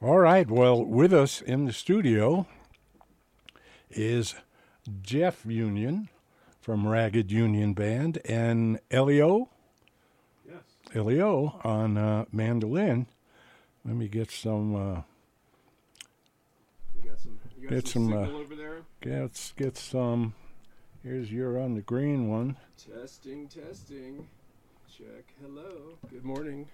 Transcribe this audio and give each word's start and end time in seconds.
All 0.00 0.18
right. 0.18 0.48
Well, 0.48 0.84
with 0.84 1.12
us 1.12 1.40
in 1.40 1.64
the 1.64 1.72
studio 1.72 2.46
is 3.90 4.34
Jeff 5.02 5.44
Union 5.44 6.08
from 6.60 6.86
Ragged 6.86 7.32
Union 7.32 7.72
Band 7.72 8.18
and 8.24 8.78
Elio. 8.90 9.48
Yes. 10.46 10.62
Elio 10.94 11.60
on 11.64 11.96
uh, 11.98 12.24
mandolin. 12.30 13.06
Let 13.84 13.96
me 13.96 14.06
get 14.08 14.30
some. 14.30 14.74
Uh, 14.76 15.00
You 17.02 17.10
got 17.10 17.20
some. 17.20 17.38
You 17.58 17.68
got 17.68 17.74
Get 17.74 17.88
some, 17.88 18.10
some, 18.10 18.12
uh, 18.12 18.24
signal 18.26 18.40
over 18.40 18.54
there. 18.56 18.78
let's 19.04 19.52
get 19.56 19.76
some. 19.76 20.34
Here's 21.02 21.32
your 21.32 21.58
on 21.60 21.74
the 21.74 21.80
green 21.80 22.28
one. 22.28 22.56
Testing, 22.76 23.48
testing. 23.48 24.28
Check. 24.96 25.24
Hello. 25.42 25.94
Good 26.10 26.24
morning. 26.24 26.66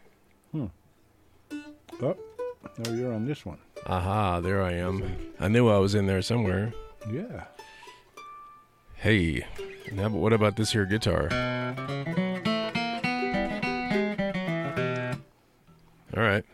Hmm. 0.53 0.67
Oh, 2.03 2.17
no, 2.79 2.93
you're 2.93 3.13
on 3.13 3.27
this 3.27 3.45
one. 3.47 3.59
Aha, 3.87 4.41
there 4.41 4.63
I 4.63 4.73
am. 4.73 5.03
I 5.41 5.49
knew 5.49 5.69
I 5.69 5.79
was 5.79 5.95
in 5.95 6.07
there 6.07 6.23
somewhere. 6.23 6.73
Yeah. 7.13 7.45
Hey, 8.95 9.45
now, 9.93 10.09
but 10.09 10.19
what 10.19 10.33
about 10.33 10.57
this 10.57 10.73
here 10.73 10.87
guitar? 10.87 11.29
All 16.17 16.23
right, 16.23 16.45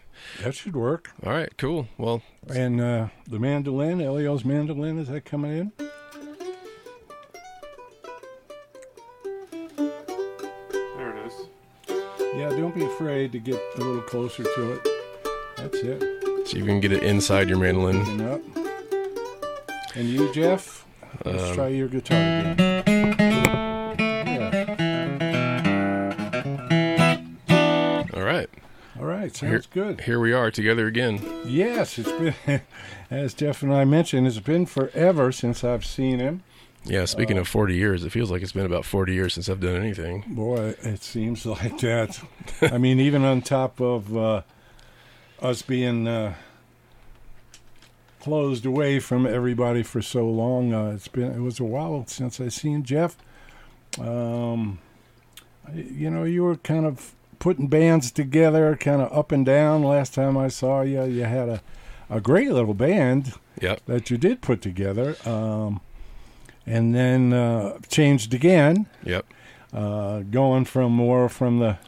That 0.43 0.55
should 0.55 0.75
work. 0.75 1.11
all 1.25 1.33
right, 1.33 1.55
cool. 1.59 1.87
Well, 1.99 2.23
And 2.49 2.81
uh, 2.81 3.09
the 3.29 3.39
mandolin, 3.39 4.01
Elio's 4.01 4.43
mandolin, 4.45 4.99
is 4.99 5.09
that 5.09 5.25
coming 5.27 5.53
in? 5.59 5.73
There 10.97 11.17
it 11.17 11.27
is. 11.27 11.49
Yeah, 12.37 12.49
don't 12.51 12.75
be 12.75 12.85
afraid 12.85 13.33
to 13.33 13.39
get 13.39 13.61
a 13.77 13.79
little 13.79 14.03
closer 14.03 14.43
to 14.45 14.73
it. 14.73 14.89
That's 15.63 15.79
it. 15.79 16.49
so 16.49 16.57
you 16.57 16.65
can 16.65 16.81
get 16.81 16.93
it 16.93 17.03
inside 17.03 17.49
your 17.49 17.59
mandolin. 17.59 18.21
Up. 18.23 18.41
And 19.95 20.09
you, 20.09 20.33
Jeff? 20.33 20.87
Let's 21.25 21.43
Um, 21.43 21.55
try 21.55 21.69
your 21.69 21.89
guitar 21.89 22.17
again. 22.17 22.83
Yeah. 24.27 24.71
All 28.15 28.23
right, 28.23 28.49
All 28.99 29.07
right, 29.07 29.35
sounds 29.35 29.51
Here- 29.51 29.63
good. 29.85 30.03
here 30.03 30.21
we 30.21 30.33
are 30.33 30.51
together 30.51 30.87
again. 30.87 31.21
Yes, 31.47 31.99
it's 31.99 32.11
been, 32.13 32.61
as 33.11 33.35
Jeff 33.35 33.63
and 33.63 33.73
I 33.73 33.85
mentioned, 33.85 34.27
it's 34.27 34.39
been 34.39 34.67
forever 34.67 35.33
since 35.33 35.65
I've 35.65 35.85
seen 35.85 36.19
him. 36.19 36.43
Yeah, 36.85 37.05
speaking 37.05 37.37
of 37.39 37.47
40 37.49 37.75
years, 37.77 38.05
it 38.05 38.11
feels 38.11 38.31
like 38.31 38.43
it's 38.43 38.53
been 38.53 38.65
about 38.67 38.85
40 38.87 39.13
years 39.13 39.35
since 39.35 39.49
I've 39.51 39.61
done 39.61 39.77
anything. 39.77 40.25
Boy, 40.29 40.75
it 40.83 41.03
seems 41.03 41.45
like 41.47 41.79
that. 41.81 42.19
I 42.63 42.79
mean, 42.79 43.01
even 43.01 43.23
on 43.25 43.43
top 43.43 43.81
of 43.81 44.17
uh, 44.17 44.43
us 45.43 45.63
being 45.63 46.07
uh, 46.07 46.35
closed 48.21 48.67
away 48.67 48.99
from 49.01 49.27
everybody 49.27 49.83
for 49.83 50.03
so 50.03 50.29
long, 50.29 50.73
uh, 50.75 50.93
it's 50.95 51.09
been 51.09 51.33
it 51.33 51.41
was 51.41 51.59
a 51.61 51.65
while 51.65 52.05
since 52.07 52.41
I 52.41 52.49
seen 52.49 52.83
Jeff. 52.85 53.17
Um, 53.99 54.79
you 55.75 56.11
know, 56.11 56.25
you 56.25 56.43
were 56.43 56.57
kind 56.57 56.85
of 56.87 57.15
putting 57.39 57.69
bands 57.69 58.11
together, 58.11 58.77
kind 58.77 59.01
of 59.01 59.13
up 59.17 59.33
and 59.33 59.45
down. 59.47 59.83
Last 59.83 60.15
time 60.15 60.37
I 60.37 60.49
saw 60.49 60.83
you, 60.83 61.05
you 61.05 61.25
had 61.25 61.49
a 61.49 61.63
a 62.09 62.21
great 62.21 62.51
little 62.51 62.75
band 62.75 63.35
Yep. 63.61 63.85
that 63.87 64.11
you 64.11 64.17
did 64.19 64.41
put 64.41 64.61
together, 64.63 65.17
um, 65.25 65.81
and 66.67 66.95
then 66.95 67.33
uh, 67.33 67.79
changed 67.89 68.35
again 68.35 68.87
Yep. 69.05 69.27
uh, 69.73 70.21
going 70.21 70.65
from 70.65 70.93
more 70.93 71.29
from 71.29 71.59
the 71.61 71.79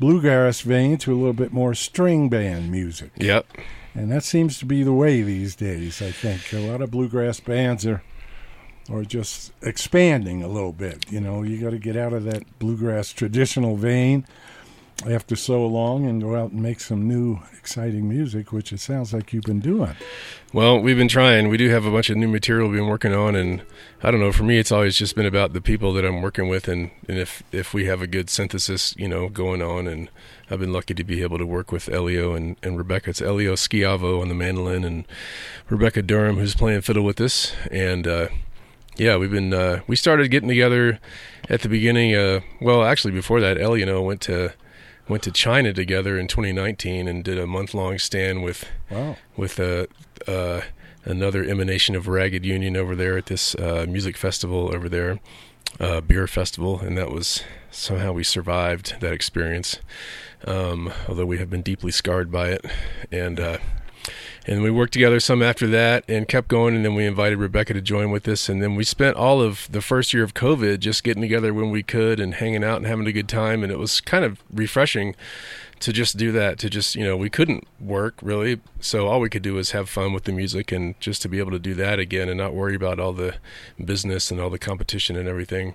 bluegrass 0.00 0.62
vein 0.62 0.96
to 0.98 1.12
a 1.12 1.16
little 1.16 1.32
bit 1.32 1.52
more 1.52 1.74
string 1.74 2.28
band 2.28 2.72
music. 2.72 3.12
Yep. 3.16 3.46
And 3.94 4.10
that 4.10 4.24
seems 4.24 4.58
to 4.58 4.64
be 4.64 4.82
the 4.82 4.92
way 4.92 5.22
these 5.22 5.54
days, 5.54 6.00
I 6.00 6.10
think. 6.10 6.52
A 6.52 6.58
lot 6.58 6.80
of 6.80 6.90
bluegrass 6.90 7.38
bands 7.40 7.86
are 7.86 8.02
are 8.90 9.04
just 9.04 9.52
expanding 9.62 10.42
a 10.42 10.48
little 10.48 10.72
bit. 10.72 11.10
You 11.12 11.20
know, 11.20 11.42
you 11.42 11.60
got 11.60 11.70
to 11.70 11.78
get 11.78 11.96
out 11.96 12.12
of 12.12 12.24
that 12.24 12.58
bluegrass 12.58 13.12
traditional 13.12 13.76
vein 13.76 14.26
after 15.08 15.34
so 15.36 15.66
long 15.66 16.06
and 16.06 16.20
go 16.20 16.36
out 16.36 16.50
and 16.50 16.62
make 16.62 16.80
some 16.80 17.08
new 17.08 17.38
exciting 17.58 18.08
music, 18.08 18.52
which 18.52 18.72
it 18.72 18.80
sounds 18.80 19.14
like 19.14 19.32
you've 19.32 19.44
been 19.44 19.60
doing. 19.60 19.94
Well, 20.52 20.78
we've 20.78 20.96
been 20.96 21.08
trying. 21.08 21.48
We 21.48 21.56
do 21.56 21.70
have 21.70 21.86
a 21.86 21.90
bunch 21.90 22.10
of 22.10 22.16
new 22.16 22.28
material 22.28 22.68
we've 22.68 22.80
been 22.80 22.88
working 22.88 23.14
on, 23.14 23.34
and 23.34 23.62
I 24.02 24.10
don't 24.10 24.20
know. 24.20 24.32
For 24.32 24.42
me, 24.42 24.58
it's 24.58 24.72
always 24.72 24.96
just 24.96 25.14
been 25.14 25.26
about 25.26 25.52
the 25.52 25.60
people 25.60 25.92
that 25.94 26.04
I'm 26.04 26.22
working 26.22 26.48
with, 26.48 26.68
and, 26.68 26.90
and 27.08 27.18
if 27.18 27.42
if 27.52 27.72
we 27.72 27.86
have 27.86 28.02
a 28.02 28.06
good 28.06 28.28
synthesis, 28.28 28.94
you 28.96 29.08
know, 29.08 29.28
going 29.28 29.62
on. 29.62 29.86
And 29.86 30.10
I've 30.50 30.60
been 30.60 30.72
lucky 30.72 30.94
to 30.94 31.04
be 31.04 31.22
able 31.22 31.38
to 31.38 31.46
work 31.46 31.72
with 31.72 31.88
Elio 31.88 32.34
and, 32.34 32.56
and 32.62 32.76
Rebecca. 32.76 33.10
It's 33.10 33.22
Elio 33.22 33.54
Schiavo 33.54 34.20
on 34.20 34.28
the 34.28 34.34
mandolin, 34.34 34.84
and 34.84 35.06
Rebecca 35.68 36.02
Durham 36.02 36.36
who's 36.36 36.54
playing 36.54 36.80
fiddle 36.82 37.04
with 37.04 37.20
us. 37.20 37.54
And 37.70 38.06
uh, 38.06 38.28
yeah, 38.96 39.16
we've 39.16 39.30
been 39.30 39.54
uh, 39.54 39.80
we 39.86 39.96
started 39.96 40.28
getting 40.30 40.48
together 40.48 40.98
at 41.48 41.62
the 41.62 41.68
beginning. 41.68 42.14
Uh, 42.14 42.40
well, 42.60 42.82
actually, 42.84 43.12
before 43.12 43.40
that, 43.40 43.58
Elio 43.58 44.02
went 44.02 44.20
to 44.22 44.52
went 45.10 45.22
to 45.24 45.30
China 45.32 45.72
together 45.72 46.18
in 46.18 46.26
2019 46.28 47.06
and 47.08 47.22
did 47.24 47.38
a 47.38 47.46
month 47.46 47.74
long 47.74 47.98
stand 47.98 48.42
with 48.42 48.64
Wow. 48.90 49.16
with 49.36 49.58
a, 49.58 49.88
uh, 50.26 50.62
another 51.04 51.44
emanation 51.44 51.94
of 51.96 52.06
Ragged 52.08 52.44
Union 52.46 52.76
over 52.76 52.94
there 52.96 53.18
at 53.18 53.26
this 53.26 53.54
uh, 53.56 53.84
music 53.88 54.16
festival 54.16 54.70
over 54.74 54.88
there, 54.88 55.18
uh, 55.78 56.00
beer 56.00 56.26
festival, 56.26 56.80
and 56.80 56.96
that 56.96 57.10
was 57.10 57.42
somehow 57.70 58.12
we 58.12 58.22
survived 58.24 58.94
that 59.00 59.12
experience, 59.12 59.78
um, 60.46 60.92
although 61.08 61.26
we 61.26 61.38
have 61.38 61.50
been 61.50 61.62
deeply 61.62 61.90
scarred 61.90 62.30
by 62.30 62.48
it, 62.50 62.64
and 63.10 63.38
uh, 63.40 63.58
and 64.46 64.62
we 64.62 64.70
worked 64.70 64.92
together 64.92 65.20
some 65.20 65.42
after 65.42 65.66
that 65.68 66.04
and 66.08 66.28
kept 66.28 66.48
going, 66.48 66.74
and 66.74 66.84
then 66.84 66.94
we 66.94 67.06
invited 67.06 67.38
Rebecca 67.38 67.74
to 67.74 67.80
join 67.80 68.10
with 68.10 68.26
us, 68.28 68.48
and 68.48 68.62
then 68.62 68.74
we 68.74 68.84
spent 68.84 69.16
all 69.16 69.40
of 69.40 69.68
the 69.70 69.82
first 69.82 70.12
year 70.12 70.24
of 70.24 70.34
COVID 70.34 70.80
just 70.80 71.04
getting 71.04 71.22
together 71.22 71.52
when 71.52 71.70
we 71.70 71.82
could 71.82 72.20
and 72.20 72.34
hanging 72.34 72.64
out 72.64 72.78
and 72.78 72.86
having 72.86 73.06
a 73.06 73.12
good 73.12 73.28
time, 73.28 73.62
and 73.62 73.72
it 73.72 73.78
was 73.78 74.00
kind 74.00 74.24
of 74.24 74.42
refreshing 74.52 75.14
to 75.80 75.94
just 75.94 76.18
do 76.18 76.30
that 76.30 76.58
to 76.58 76.68
just 76.68 76.94
you 76.94 77.04
know 77.04 77.16
we 77.16 77.30
couldn't 77.30 77.66
work 77.80 78.14
really. 78.22 78.60
So 78.80 79.08
all 79.08 79.18
we 79.18 79.30
could 79.30 79.42
do 79.42 79.54
was 79.54 79.72
have 79.72 79.88
fun 79.88 80.12
with 80.12 80.24
the 80.24 80.32
music 80.32 80.70
and 80.70 80.98
just 81.00 81.22
to 81.22 81.28
be 81.28 81.38
able 81.38 81.50
to 81.52 81.58
do 81.58 81.74
that 81.74 81.98
again 81.98 82.28
and 82.28 82.38
not 82.38 82.54
worry 82.54 82.74
about 82.74 83.00
all 83.00 83.12
the 83.12 83.36
business 83.82 84.30
and 84.30 84.40
all 84.40 84.50
the 84.50 84.58
competition 84.58 85.16
and 85.16 85.28
everything 85.28 85.74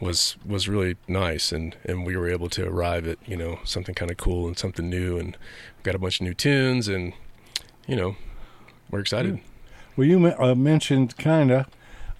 was 0.00 0.36
was 0.44 0.68
really 0.68 0.96
nice. 1.06 1.52
And 1.52 1.76
and 1.84 2.06
we 2.06 2.16
were 2.16 2.28
able 2.28 2.48
to 2.50 2.66
arrive 2.66 3.06
at 3.06 3.18
you 3.26 3.36
know 3.36 3.60
something 3.64 3.94
kind 3.94 4.10
of 4.10 4.16
cool 4.16 4.46
and 4.46 4.58
something 4.58 4.88
new 4.88 5.18
and 5.18 5.36
got 5.82 5.94
a 5.94 5.98
bunch 5.98 6.20
of 6.20 6.26
new 6.26 6.34
tunes 6.34 6.88
and 6.88 7.12
you 7.86 7.96
know 7.96 8.16
we're 8.90 9.00
excited 9.00 9.40
Well, 9.96 10.06
you 10.06 10.24
uh, 10.26 10.54
mentioned 10.54 11.16
kind 11.18 11.50
of 11.50 11.66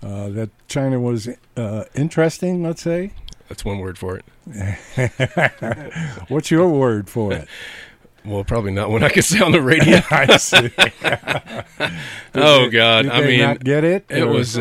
uh, 0.02 0.28
that 0.30 0.50
China 0.68 0.98
was 0.98 1.28
uh, 1.56 1.84
interesting, 1.94 2.62
let's 2.62 2.82
say. 2.82 3.12
that's 3.48 3.64
one 3.64 3.78
word 3.78 3.98
for 3.98 4.16
it 4.18 4.24
What's 6.28 6.50
your 6.50 6.68
word 6.68 7.08
for 7.08 7.32
it? 7.32 7.48
well 8.24 8.44
probably 8.44 8.70
not 8.70 8.88
when 8.88 9.02
i 9.02 9.08
could 9.08 9.24
say 9.24 9.40
on 9.40 9.50
the 9.50 9.60
radio 9.60 9.98
I 10.10 10.36
see. 10.36 10.70
oh 12.36 12.70
god 12.70 13.08
i 13.08 13.20
mean 13.20 13.40
not 13.40 13.64
get 13.64 13.82
it? 13.82 14.04
it 14.08 14.24
was 14.24 14.56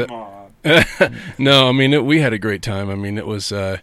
uh, 0.64 1.10
no, 1.40 1.70
I 1.70 1.72
mean 1.72 1.94
it, 1.94 2.06
we 2.06 2.20
had 2.22 2.34
a 2.34 2.38
great 2.40 2.62
time. 2.62 2.90
I 2.92 2.96
mean 2.96 3.18
it 3.18 3.26
was 3.26 3.52
uh, 3.52 3.78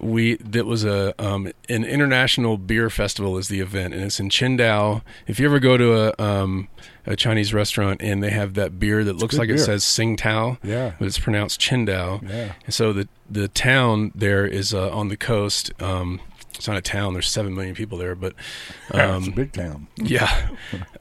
we 0.00 0.36
that 0.36 0.66
was 0.66 0.84
a 0.84 1.14
um, 1.22 1.52
an 1.68 1.84
international 1.84 2.56
beer 2.58 2.88
festival 2.90 3.36
is 3.38 3.48
the 3.48 3.60
event, 3.60 3.94
and 3.94 4.02
it's 4.02 4.18
in 4.20 4.28
Qingdao. 4.30 5.02
If 5.26 5.38
you 5.38 5.46
ever 5.46 5.58
go 5.60 5.76
to 5.76 5.94
a 6.18 6.22
um, 6.24 6.68
a 7.06 7.16
Chinese 7.16 7.52
restaurant 7.54 8.00
and 8.02 8.22
they 8.22 8.30
have 8.30 8.54
that 8.54 8.78
beer 8.78 9.04
that 9.04 9.16
looks 9.16 9.34
good 9.34 9.40
like 9.40 9.48
it 9.50 9.56
beer. 9.56 9.64
says 9.64 9.84
Tsingtao, 9.84 10.58
Yeah. 10.62 10.92
but 10.98 11.06
it's 11.06 11.18
pronounced 11.18 11.60
Qingdao. 11.60 12.28
Yeah. 12.28 12.52
And 12.64 12.74
so 12.74 12.92
the 12.92 13.08
the 13.30 13.48
town 13.48 14.12
there 14.14 14.46
is 14.46 14.72
uh, 14.74 14.90
on 14.90 15.08
the 15.08 15.16
coast. 15.16 15.72
Um, 15.82 16.20
it's 16.54 16.68
not 16.68 16.76
a 16.76 16.82
town. 16.82 17.12
There's 17.12 17.28
seven 17.28 17.54
million 17.54 17.74
people 17.74 17.98
there, 17.98 18.14
but 18.14 18.34
Yeah, 18.94 19.16
it's 19.16 19.26
a 19.26 19.30
um, 19.30 19.34
big 19.34 19.52
town. 19.52 19.86
yeah. 19.96 20.48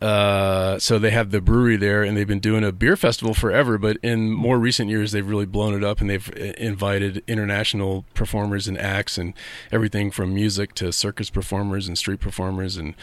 Uh, 0.01 0.79
so 0.79 0.99
they 0.99 1.11
have 1.11 1.31
the 1.31 1.41
brewery 1.41 1.75
there, 1.75 2.03
and 2.03 2.15
they've 2.15 2.27
been 2.27 2.39
doing 2.39 2.63
a 2.63 2.71
beer 2.71 2.95
festival 2.95 3.33
forever. 3.33 3.77
But 3.77 3.97
in 4.03 4.31
more 4.31 4.59
recent 4.59 4.89
years, 4.89 5.11
they've 5.11 5.27
really 5.27 5.45
blown 5.45 5.73
it 5.73 5.83
up, 5.83 6.01
and 6.01 6.09
they've 6.09 6.29
uh, 6.37 6.53
invited 6.57 7.23
international 7.27 8.05
performers 8.13 8.67
and 8.67 8.77
acts, 8.77 9.17
and 9.17 9.33
everything 9.71 10.11
from 10.11 10.33
music 10.33 10.73
to 10.75 10.91
circus 10.91 11.29
performers 11.29 11.87
and 11.87 11.97
street 11.97 12.19
performers, 12.19 12.77
and 12.77 12.95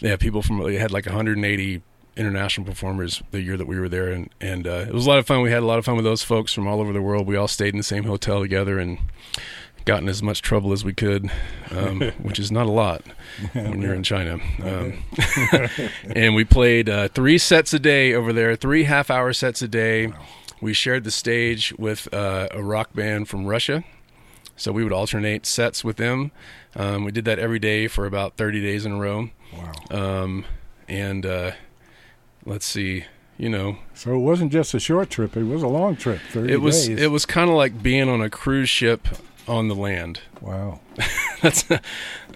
they 0.00 0.08
have 0.08 0.20
people 0.20 0.42
from. 0.42 0.62
They 0.62 0.76
had 0.76 0.92
like 0.92 1.06
180 1.06 1.82
international 2.16 2.66
performers 2.66 3.22
the 3.30 3.40
year 3.40 3.56
that 3.56 3.66
we 3.66 3.78
were 3.78 3.88
there, 3.88 4.08
and 4.08 4.30
and 4.40 4.66
uh, 4.66 4.84
it 4.88 4.92
was 4.92 5.06
a 5.06 5.08
lot 5.08 5.18
of 5.18 5.26
fun. 5.26 5.42
We 5.42 5.50
had 5.50 5.62
a 5.62 5.66
lot 5.66 5.78
of 5.78 5.84
fun 5.84 5.96
with 5.96 6.04
those 6.04 6.22
folks 6.22 6.52
from 6.52 6.66
all 6.66 6.80
over 6.80 6.92
the 6.92 7.02
world. 7.02 7.26
We 7.26 7.36
all 7.36 7.48
stayed 7.48 7.74
in 7.74 7.78
the 7.78 7.84
same 7.84 8.04
hotel 8.04 8.40
together, 8.40 8.78
and 8.78 8.98
got 9.84 10.02
in 10.02 10.08
as 10.08 10.22
much 10.22 10.42
trouble 10.42 10.72
as 10.72 10.84
we 10.84 10.92
could, 10.92 11.30
um, 11.70 12.00
which 12.22 12.38
is 12.38 12.50
not 12.52 12.66
a 12.66 12.70
lot 12.70 13.02
when 13.52 13.80
you're 13.80 13.94
in 13.94 14.02
China. 14.02 14.38
Um, 14.62 15.02
and 16.14 16.34
we 16.34 16.44
played 16.44 16.88
uh, 16.88 17.08
three 17.08 17.38
sets 17.38 17.72
a 17.72 17.78
day 17.78 18.14
over 18.14 18.32
there, 18.32 18.56
three 18.56 18.84
half 18.84 19.10
hour 19.10 19.32
sets 19.32 19.62
a 19.62 19.68
day. 19.68 20.12
We 20.60 20.72
shared 20.72 21.04
the 21.04 21.10
stage 21.10 21.72
with 21.78 22.12
uh, 22.14 22.48
a 22.52 22.62
rock 22.62 22.94
band 22.94 23.28
from 23.28 23.46
Russia. 23.46 23.84
So 24.56 24.70
we 24.70 24.84
would 24.84 24.92
alternate 24.92 25.44
sets 25.46 25.82
with 25.82 25.96
them. 25.96 26.30
Um, 26.76 27.04
we 27.04 27.10
did 27.10 27.24
that 27.24 27.38
every 27.38 27.58
day 27.58 27.88
for 27.88 28.06
about 28.06 28.36
30 28.36 28.60
days 28.62 28.86
in 28.86 28.92
a 28.92 28.98
row. 28.98 29.30
Wow. 29.52 29.72
Um, 30.22 30.44
and 30.88 31.26
uh, 31.26 31.52
let's 32.44 32.66
see, 32.66 33.04
you 33.38 33.48
know, 33.48 33.78
So 33.94 34.14
it 34.14 34.18
wasn't 34.18 34.52
just 34.52 34.74
a 34.74 34.78
short 34.80 35.10
trip; 35.10 35.36
it 35.36 35.44
was 35.44 35.62
a 35.62 35.68
long 35.68 35.96
trip. 35.96 36.20
Thirty 36.30 36.52
it 36.52 36.60
was 36.60 36.86
days. 36.86 37.00
it 37.00 37.10
was 37.10 37.26
kind 37.26 37.50
of 37.50 37.56
like 37.56 37.82
being 37.82 38.08
on 38.08 38.20
a 38.20 38.30
cruise 38.30 38.68
ship 38.68 39.08
on 39.48 39.68
the 39.68 39.74
land. 39.74 40.20
wow. 40.40 40.80
That's, 41.42 41.64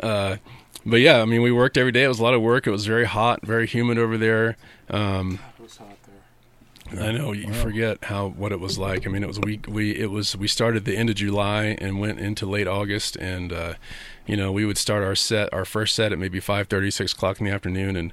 uh, 0.02 0.36
but 0.84 0.96
yeah, 1.00 1.20
I 1.20 1.24
mean, 1.24 1.42
we 1.42 1.52
worked 1.52 1.76
every 1.76 1.92
day. 1.92 2.04
It 2.04 2.08
was 2.08 2.18
a 2.18 2.22
lot 2.22 2.34
of 2.34 2.42
work. 2.42 2.66
It 2.66 2.70
was 2.70 2.86
very 2.86 3.04
hot, 3.04 3.44
very 3.46 3.66
humid 3.66 3.98
over 3.98 4.16
there. 4.18 4.56
Um, 4.90 5.38
It 5.58 5.62
was 5.62 5.76
hot 5.76 5.96
there. 6.92 7.04
I 7.08 7.12
know 7.12 7.32
you 7.32 7.48
Wow. 7.48 7.52
forget 7.62 8.04
how 8.04 8.28
what 8.28 8.52
it 8.52 8.60
was 8.60 8.78
like. 8.78 9.06
I 9.06 9.10
mean, 9.10 9.22
it 9.24 9.26
was 9.28 9.40
we 9.40 9.60
we 9.68 9.90
it 9.96 10.10
was 10.10 10.36
we 10.36 10.46
started 10.48 10.84
the 10.84 10.96
end 10.96 11.10
of 11.10 11.16
July 11.16 11.76
and 11.80 11.98
went 12.00 12.20
into 12.20 12.46
late 12.46 12.68
August, 12.68 13.16
and 13.16 13.52
uh, 13.52 13.74
you 14.26 14.36
know 14.36 14.52
we 14.52 14.64
would 14.64 14.78
start 14.78 15.02
our 15.02 15.16
set, 15.16 15.52
our 15.52 15.64
first 15.64 15.96
set 15.96 16.12
at 16.12 16.18
maybe 16.18 16.38
five 16.40 16.68
thirty, 16.68 16.90
six 16.92 17.12
o'clock 17.12 17.40
in 17.40 17.46
the 17.46 17.52
afternoon, 17.52 17.96
and 17.96 18.12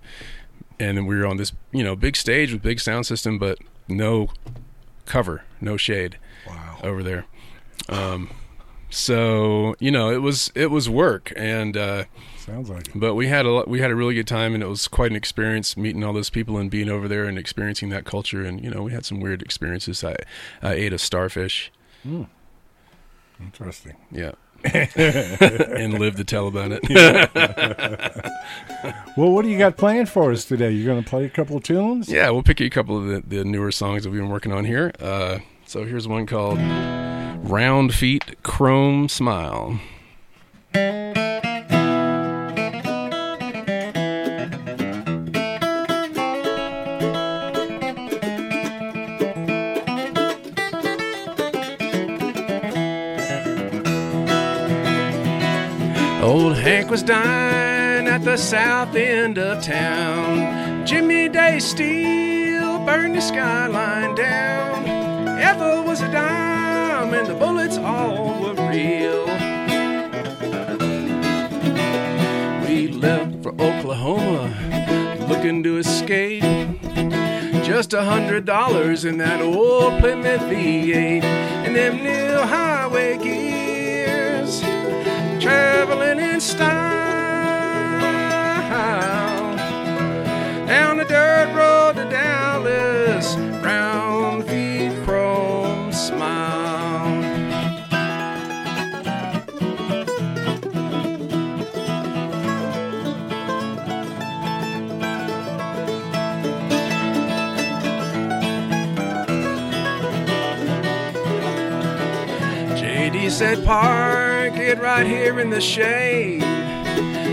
and 0.79 0.97
then 0.97 1.05
we 1.05 1.15
were 1.15 1.27
on 1.27 1.37
this 1.37 1.53
you 1.71 1.83
know 1.83 1.95
big 1.95 2.15
stage 2.15 2.51
with 2.51 2.63
big 2.63 2.79
sound 2.79 3.05
system, 3.05 3.37
but 3.37 3.59
no 3.87 4.29
cover, 5.05 5.43
no 5.61 5.77
shade 5.77 6.17
Wow. 6.47 6.77
over 6.83 7.03
there. 7.03 7.25
Um, 7.89 8.31
so 8.93 9.75
you 9.79 9.91
know 9.91 10.11
it 10.11 10.21
was 10.21 10.51
it 10.55 10.67
was 10.71 10.89
work, 10.89 11.33
and 11.35 11.75
uh, 11.75 12.03
Sounds 12.37 12.69
like 12.69 12.87
it. 12.89 12.91
but 12.95 13.15
we 13.15 13.27
had 13.27 13.45
a 13.45 13.51
lot, 13.51 13.67
we 13.67 13.79
had 13.79 13.89
a 13.91 13.95
really 13.95 14.13
good 14.13 14.27
time, 14.27 14.53
and 14.53 14.61
it 14.61 14.67
was 14.67 14.87
quite 14.87 15.11
an 15.11 15.17
experience 15.17 15.75
meeting 15.77 16.03
all 16.03 16.13
those 16.13 16.29
people 16.29 16.57
and 16.57 16.69
being 16.69 16.89
over 16.89 17.07
there 17.07 17.25
and 17.25 17.37
experiencing 17.37 17.89
that 17.89 18.05
culture. 18.05 18.43
And 18.43 18.63
you 18.63 18.69
know, 18.69 18.83
we 18.83 18.91
had 18.91 19.05
some 19.05 19.19
weird 19.19 19.41
experiences. 19.41 20.03
I 20.03 20.15
I 20.61 20.73
ate 20.73 20.93
a 20.93 20.97
starfish, 20.97 21.71
Interesting. 23.39 23.95
yeah, 24.11 24.31
and 24.65 25.99
live 25.99 26.15
to 26.17 26.23
tell 26.23 26.47
about 26.47 26.71
it. 26.73 26.81
Well, 29.15 29.29
what 29.31 29.43
do 29.43 29.49
you 29.49 29.59
got 29.59 29.77
planned 29.77 30.09
for 30.09 30.31
us 30.31 30.43
today? 30.43 30.71
You're 30.71 30.91
going 30.91 31.03
to 31.03 31.07
play 31.07 31.23
a 31.25 31.29
couple 31.29 31.55
of 31.55 31.61
tunes? 31.63 32.09
yeah, 32.09 32.31
we'll 32.31 32.41
pick 32.41 32.59
you 32.59 32.65
a 32.65 32.69
couple 32.71 32.97
of 32.97 33.05
the, 33.05 33.21
the 33.37 33.43
newer 33.45 33.71
songs 33.71 34.03
that 34.03 34.09
we've 34.09 34.19
been 34.19 34.31
working 34.31 34.51
on 34.51 34.65
here. 34.65 34.91
Uh, 34.99 35.37
so 35.67 35.85
here's 35.85 36.07
one 36.07 36.25
called 36.25 36.57
"Round 37.43 37.93
Feet 37.93 38.41
Chrome 38.41 39.09
Smile." 39.09 39.79
Old 56.23 56.55
Hank 56.57 56.89
was 56.89 57.03
dying 57.03 58.07
at 58.07 58.23
the 58.23 58.37
south 58.37 58.95
end 58.95 59.37
of 59.37 59.61
town. 59.61 60.85
Jimmy 60.85 61.27
Day 61.27 61.59
Steel 61.59 62.79
burned 62.85 63.15
the 63.15 63.21
skyline 63.21 64.15
down. 64.15 64.87
Ethel 65.37 65.83
was 65.83 66.01
a 66.01 66.09
dime, 66.11 66.52
and 67.13 67.27
the 67.27 67.35
bullets 67.35 67.77
all 67.77 68.41
were 68.41 68.55
real. 68.69 69.25
We 72.65 72.87
left 72.87 73.43
for 73.43 73.53
Oklahoma, 73.61 74.53
looking 75.29 75.61
to 75.63 75.77
escape. 75.77 76.43
Just 77.63 77.93
a 77.93 78.03
hundred 78.03 78.45
dollars 78.45 79.05
in 79.05 79.17
that 79.19 79.41
old 79.41 79.99
Plymouth 79.99 80.41
V8 80.41 81.23
and 81.23 81.75
them 81.75 82.03
new 82.03 82.37
highway 82.41 83.17
gears 83.17 84.61
traveling 85.41 86.19
in 86.19 86.41
style 86.41 86.93
down 90.67 90.97
the 90.97 91.05
dirt 91.05 91.53
road 91.55 91.72
said, 113.43 113.65
Park 113.65 114.55
it 114.55 114.79
right 114.79 115.05
here 115.05 115.37
in 115.37 115.49
the 115.49 115.59
shade. 115.59 116.41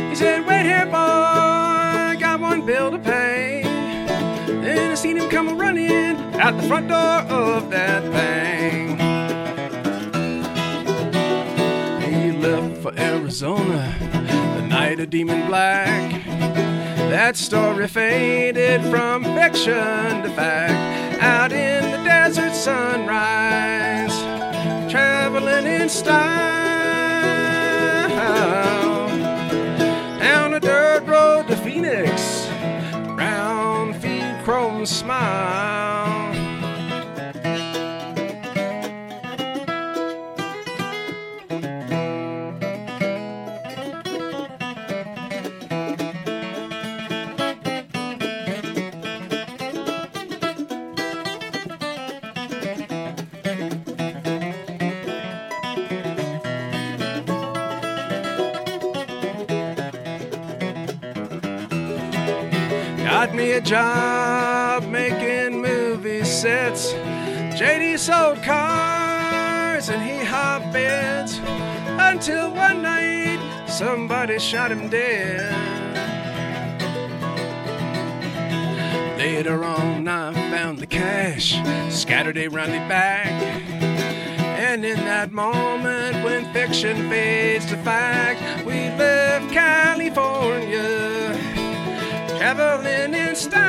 He 0.08 0.14
said, 0.16 0.44
Wait 0.44 0.64
here, 0.64 0.84
boy, 0.86 2.18
got 2.18 2.40
one 2.40 2.66
bill 2.66 2.90
to 2.90 2.98
pay. 2.98 3.62
Then 4.60 4.90
I 4.90 4.94
seen 4.96 5.18
him 5.18 5.30
come 5.30 5.56
running 5.56 6.16
out 6.34 6.60
the 6.60 6.66
front 6.66 6.88
door 6.88 6.98
of 6.98 7.70
that 7.70 8.02
thing. 8.10 8.98
He 12.12 12.32
left 12.32 12.82
for 12.82 12.92
Arizona 12.98 13.94
the 14.56 14.66
night 14.66 14.98
of 14.98 15.10
Demon 15.10 15.46
Black. 15.46 16.24
That 17.08 17.36
story 17.36 17.86
faded 17.86 18.82
from 18.86 19.22
fiction 19.22 20.22
to 20.24 20.30
fact. 20.34 20.99
Traveling 25.90 26.69
a 63.52 63.60
job 63.60 64.84
making 64.84 65.60
movie 65.60 66.24
sets. 66.24 66.92
JD 67.58 67.98
sold 67.98 68.42
cars 68.42 69.88
and 69.88 70.00
he 70.02 70.24
hopped 70.24 70.72
beds 70.72 71.40
until 71.98 72.52
one 72.54 72.82
night 72.82 73.40
somebody 73.66 74.38
shot 74.38 74.70
him 74.70 74.88
dead. 74.88 75.52
Later 79.18 79.64
on, 79.64 80.06
I 80.06 80.32
found 80.50 80.78
the 80.78 80.86
cash 80.86 81.54
scattered 81.92 82.38
around 82.38 82.70
the 82.70 82.78
back. 82.88 83.32
And 84.60 84.84
in 84.84 84.98
that 84.98 85.32
moment 85.32 86.22
when 86.24 86.52
fiction 86.52 87.08
fades 87.08 87.66
to 87.66 87.76
fact, 87.78 88.64
we 88.64 88.90
left 88.90 89.52
California 89.52 91.49
traveling 92.40 93.12
in 93.12 93.36
style. 93.36 93.60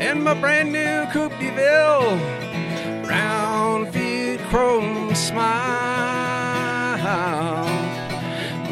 In 0.00 0.22
my 0.22 0.32
brand 0.32 0.72
new 0.72 1.04
Coupe 1.12 1.38
de 1.38 1.50
Ville, 1.50 2.16
round 3.06 3.92
feet, 3.92 4.40
chrome 4.48 5.14
smile. 5.14 5.44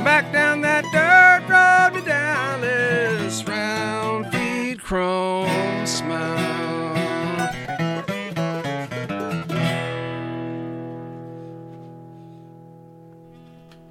Back 0.03 0.33
down 0.33 0.63
that 0.63 0.85
dirt 0.91 1.45
road 1.53 2.01
to 2.01 2.07
Dallas, 2.09 3.45
round 3.47 4.33
feet, 4.33 4.81
chrome 4.81 5.87
smile. 5.87 6.97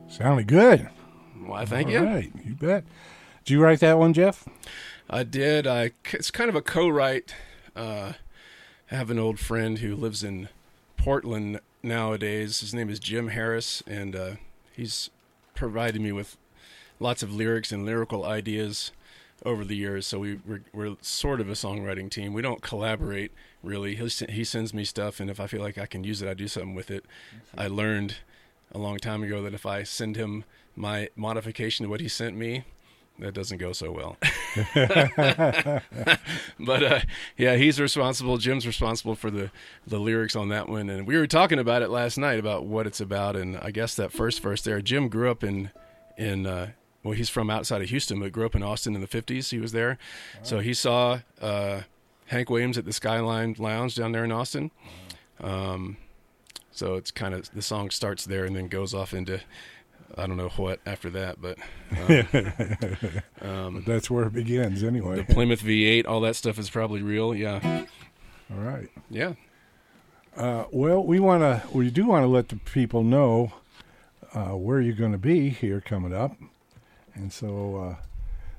Sounded 0.08 0.48
good. 0.48 0.90
Why, 1.56 1.64
thank 1.64 1.88
All 1.88 1.94
you. 1.94 2.04
right, 2.04 2.32
you 2.44 2.54
bet. 2.54 2.84
Did 3.46 3.54
you 3.54 3.64
write 3.64 3.80
that 3.80 3.98
one, 3.98 4.12
Jeff? 4.12 4.46
I 5.10 5.24
did. 5.24 5.66
I 5.66 5.92
it's 6.12 6.30
kind 6.30 6.50
of 6.50 6.56
a 6.58 6.62
co-write. 6.62 7.34
Uh, 7.78 8.12
I 8.92 8.96
have 8.96 9.10
an 9.10 9.18
old 9.18 9.40
friend 9.40 9.80
who 9.80 9.96
lives 9.96 10.22
in 10.22 10.50
Portland 10.98 11.62
nowadays. 11.82 12.60
His 12.60 12.74
name 12.74 12.90
is 12.90 13.00
Jim 13.00 13.30
Harris, 13.30 13.82
and 13.88 14.18
uh, 14.18 14.32
he's 14.74 15.10
provided 15.54 16.02
me 16.02 16.12
with 16.12 16.36
lots 17.00 17.24
of 17.24 17.34
lyrics 17.34 17.72
and 17.72 17.86
lyrical 17.86 18.26
ideas 18.26 18.92
over 19.46 19.64
the 19.64 19.78
years. 19.78 20.06
So 20.06 20.20
we 20.20 20.42
we're, 20.46 20.64
we're 20.74 20.98
sort 21.00 21.40
of 21.40 21.48
a 21.48 21.54
songwriting 21.54 22.12
team. 22.12 22.34
We 22.34 22.42
don't 22.42 22.62
collaborate 22.62 23.32
really. 23.64 23.96
He 23.96 24.10
he 24.28 24.44
sends 24.44 24.74
me 24.74 24.84
stuff, 24.84 25.22
and 25.22 25.30
if 25.30 25.40
I 25.40 25.48
feel 25.48 25.62
like 25.62 25.78
I 25.78 25.86
can 25.86 26.04
use 26.04 26.22
it, 26.22 26.28
I 26.28 26.34
do 26.34 26.50
something 26.50 26.76
with 26.76 26.92
it. 26.92 27.06
I 27.58 27.68
learned 27.68 28.18
a 28.72 28.78
long 28.78 28.98
time 28.98 29.24
ago 29.24 29.42
that 29.44 29.54
if 29.54 29.66
I 29.66 29.84
send 29.84 30.16
him 30.16 30.44
my 30.76 31.10
modification 31.16 31.86
to 31.86 31.90
what 31.90 32.02
he 32.02 32.08
sent 32.08 32.36
me, 32.36 32.64
that 33.20 33.34
doesn't 33.34 33.60
go 33.60 33.72
so 33.72 33.92
well. 33.92 34.18
but 36.60 36.84
uh, 36.84 37.00
yeah, 37.38 37.56
he's 37.56 37.80
responsible. 37.80 38.38
Jim's 38.38 38.68
responsible 38.68 39.16
for 39.16 39.32
the 39.32 39.52
the 39.88 40.00
lyrics 40.00 40.36
on 40.36 40.50
that 40.50 40.68
one, 40.68 40.90
and 40.90 41.08
we 41.08 41.16
were 41.16 41.28
talking 41.28 41.60
about 41.60 41.82
it 41.82 41.90
last 41.90 42.18
night 42.18 42.40
about 42.40 42.66
what 42.66 42.86
it's 42.86 43.00
about. 43.00 43.38
And 43.38 43.58
I 43.58 43.72
guess 43.72 43.96
that 43.96 44.12
first 44.12 44.42
verse 44.42 44.62
there, 44.62 44.82
Jim 44.82 45.08
grew 45.08 45.32
up 45.32 45.44
in 45.44 45.72
in 46.18 46.46
uh, 46.46 46.72
well, 47.04 47.14
he's 47.14 47.30
from 47.30 47.50
outside 47.50 47.82
of 47.82 47.90
Houston, 47.90 48.20
but 48.20 48.34
grew 48.34 48.46
up 48.46 48.56
in 48.56 48.64
Austin 48.64 48.96
in 48.96 49.02
the 49.02 49.08
'50s. 49.08 49.50
He 49.50 49.60
was 49.60 49.72
there, 49.72 49.98
so 50.44 50.60
he 50.60 50.74
saw 50.74 51.20
uh, 51.40 51.82
Hank 52.28 52.50
Williams 52.50 52.78
at 52.78 52.84
the 52.86 52.94
Skyline 52.94 53.56
Lounge 53.58 53.96
down 53.96 54.12
there 54.12 54.26
in 54.26 54.32
Austin. 54.32 54.72
Um, 55.40 55.98
so 56.76 56.96
it's 56.96 57.12
kind 57.12 57.34
of 57.34 57.50
the 57.54 57.62
song 57.62 57.90
starts 57.90 58.26
there 58.26 58.46
and 58.46 58.56
then 58.56 58.68
goes 58.68 58.94
off 58.94 59.14
into 59.14 59.40
I 60.18 60.28
don't 60.28 60.38
know 60.38 60.50
what 60.50 60.80
after 60.86 61.10
that, 61.12 61.42
but 61.42 61.58
um, 63.42 63.48
um, 63.50 63.84
That's 63.88 64.10
where 64.10 64.26
it 64.26 64.34
begins, 64.34 64.84
anyway. 64.84 65.18
the 65.24 65.34
Plymouth 65.34 65.62
V8, 65.62 66.06
all 66.08 66.22
that 66.22 66.36
stuff 66.36 66.58
is 66.60 66.70
probably 66.70 67.02
real. 67.02 67.34
Yeah, 67.36 67.86
All 68.52 68.58
right. 68.62 68.90
yeah. 69.10 69.34
Uh, 70.38 70.66
well, 70.72 71.04
we 71.04 71.20
want 71.20 71.42
to. 71.42 71.64
We 71.76 71.90
do 71.90 72.06
want 72.06 72.24
to 72.24 72.28
let 72.28 72.50
the 72.50 72.58
people 72.58 73.04
know 73.04 73.54
uh, 74.34 74.50
where 74.56 74.80
you're 74.82 74.96
going 74.96 75.14
to 75.14 75.18
be 75.18 75.50
here 75.50 75.80
coming 75.82 76.14
up, 76.14 76.34
and 77.14 77.32
so 77.32 77.78
uh, 77.78 77.96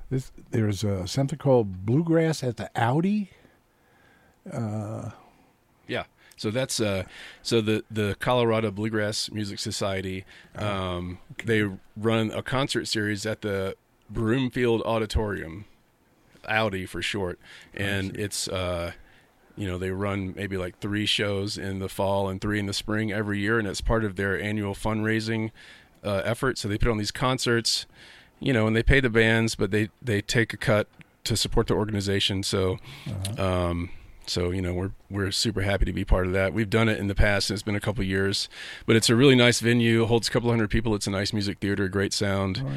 this 0.09 0.31
there's 0.51 0.83
uh, 0.83 1.05
something 1.05 1.37
called 1.39 1.85
bluegrass 1.85 2.43
at 2.43 2.57
the 2.57 2.69
Audi. 2.75 3.29
Yeah. 5.87 6.03
So 6.37 6.51
that's 6.51 6.79
uh, 6.79 7.03
so 7.41 7.61
the 7.61 7.83
the 7.89 8.15
Colorado 8.19 8.71
Bluegrass 8.71 9.29
Music 9.31 9.59
Society. 9.59 10.23
Um, 10.55 11.17
They 11.43 11.63
run 11.95 12.31
a 12.31 12.41
concert 12.43 12.87
series 12.87 13.25
at 13.25 13.41
the 13.41 13.75
Broomfield 14.09 14.81
Auditorium, 14.83 15.65
Audi 16.47 16.85
for 16.85 17.01
short, 17.01 17.39
and 17.73 18.15
it's 18.15 18.47
uh, 18.47 18.93
you 19.55 19.67
know 19.67 19.77
they 19.79 19.89
run 19.89 20.33
maybe 20.35 20.57
like 20.57 20.79
three 20.79 21.07
shows 21.07 21.57
in 21.57 21.79
the 21.79 21.89
fall 21.89 22.29
and 22.29 22.39
three 22.39 22.59
in 22.59 22.67
the 22.67 22.73
spring 22.73 23.11
every 23.11 23.39
year, 23.39 23.57
and 23.57 23.67
it's 23.67 23.81
part 23.81 24.05
of 24.05 24.15
their 24.15 24.39
annual 24.39 24.75
fundraising 24.75 25.51
uh, 26.03 26.21
effort. 26.23 26.57
So 26.59 26.67
they 26.67 26.77
put 26.77 26.89
on 26.89 26.97
these 26.99 27.11
concerts, 27.11 27.87
you 28.39 28.53
know, 28.53 28.67
and 28.67 28.75
they 28.75 28.83
pay 28.83 28.99
the 28.99 29.09
bands, 29.09 29.55
but 29.55 29.71
they 29.71 29.89
they 30.01 30.21
take 30.21 30.53
a 30.53 30.57
cut 30.57 30.87
to 31.23 31.35
support 31.35 31.65
the 31.67 31.73
organization. 31.73 32.43
So. 32.43 32.77
Um, 33.39 33.89
so 34.29 34.51
you 34.51 34.61
know 34.61 34.73
we're 34.73 34.91
we're 35.09 35.31
super 35.31 35.61
happy 35.61 35.85
to 35.85 35.93
be 35.93 36.05
part 36.05 36.27
of 36.27 36.33
that. 36.33 36.53
We've 36.53 36.69
done 36.69 36.89
it 36.89 36.99
in 36.99 37.07
the 37.07 37.15
past, 37.15 37.49
and 37.49 37.55
it's 37.55 37.63
been 37.63 37.75
a 37.75 37.79
couple 37.79 38.03
years, 38.03 38.49
but 38.85 38.95
it's 38.95 39.09
a 39.09 39.15
really 39.15 39.35
nice 39.35 39.59
venue. 39.59 40.05
Holds 40.05 40.27
a 40.27 40.31
couple 40.31 40.49
hundred 40.49 40.69
people. 40.69 40.95
It's 40.95 41.07
a 41.07 41.11
nice 41.11 41.33
music 41.33 41.59
theater, 41.59 41.87
great 41.87 42.13
sound, 42.13 42.63
Oh 42.65 42.71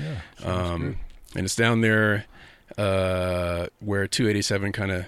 yeah. 0.45 0.53
Um, 0.53 0.99
and 1.35 1.45
it's 1.45 1.57
down 1.57 1.81
there 1.81 2.27
uh, 2.79 3.67
where 3.81 4.07
287 4.07 4.73
kind 4.73 4.91
of 4.91 5.07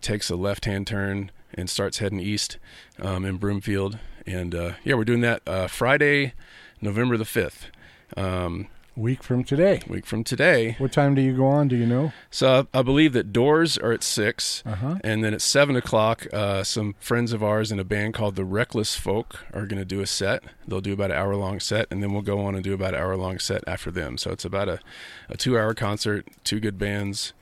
takes 0.00 0.30
a 0.30 0.36
left-hand 0.36 0.86
turn 0.86 1.30
and 1.54 1.68
starts 1.70 1.98
heading 1.98 2.20
east 2.20 2.58
um, 3.00 3.24
in 3.24 3.36
Broomfield. 3.36 3.98
And 4.26 4.54
uh, 4.54 4.72
yeah, 4.84 4.94
we're 4.94 5.04
doing 5.04 5.20
that 5.22 5.42
uh, 5.46 5.66
Friday, 5.68 6.34
November 6.80 7.16
the 7.16 7.24
5th, 7.24 7.70
um, 8.16 8.68
Week 8.96 9.22
from 9.22 9.44
today. 9.44 9.82
week 9.86 10.06
from 10.06 10.24
today. 10.24 10.74
What 10.78 10.90
time 10.90 11.14
do 11.14 11.20
you 11.20 11.36
go 11.36 11.46
on? 11.46 11.68
Do 11.68 11.76
you 11.76 11.84
know? 11.86 12.14
So 12.30 12.66
I, 12.72 12.78
I 12.78 12.82
believe 12.82 13.12
that 13.12 13.30
doors 13.30 13.76
are 13.76 13.92
at 13.92 14.02
six. 14.02 14.62
Uh 14.64 14.74
huh. 14.74 14.94
And 15.04 15.22
then 15.22 15.34
at 15.34 15.42
seven 15.42 15.76
o'clock, 15.76 16.26
uh, 16.32 16.64
some 16.64 16.94
friends 16.98 17.34
of 17.34 17.42
ours 17.42 17.70
in 17.70 17.78
a 17.78 17.84
band 17.84 18.14
called 18.14 18.36
the 18.36 18.44
Reckless 18.44 18.96
Folk 18.96 19.44
are 19.52 19.66
going 19.66 19.78
to 19.78 19.84
do 19.84 20.00
a 20.00 20.06
set. 20.06 20.44
They'll 20.66 20.80
do 20.80 20.94
about 20.94 21.10
an 21.10 21.18
hour 21.18 21.36
long 21.36 21.60
set, 21.60 21.88
and 21.90 22.02
then 22.02 22.14
we'll 22.14 22.22
go 22.22 22.40
on 22.40 22.54
and 22.54 22.64
do 22.64 22.72
about 22.72 22.94
an 22.94 23.00
hour 23.00 23.18
long 23.18 23.38
set 23.38 23.62
after 23.66 23.90
them. 23.90 24.16
So 24.16 24.30
it's 24.30 24.46
about 24.46 24.70
a, 24.70 24.80
a 25.28 25.36
two 25.36 25.58
hour 25.58 25.74
concert, 25.74 26.26
two 26.42 26.58
good 26.58 26.78
bands. 26.78 27.34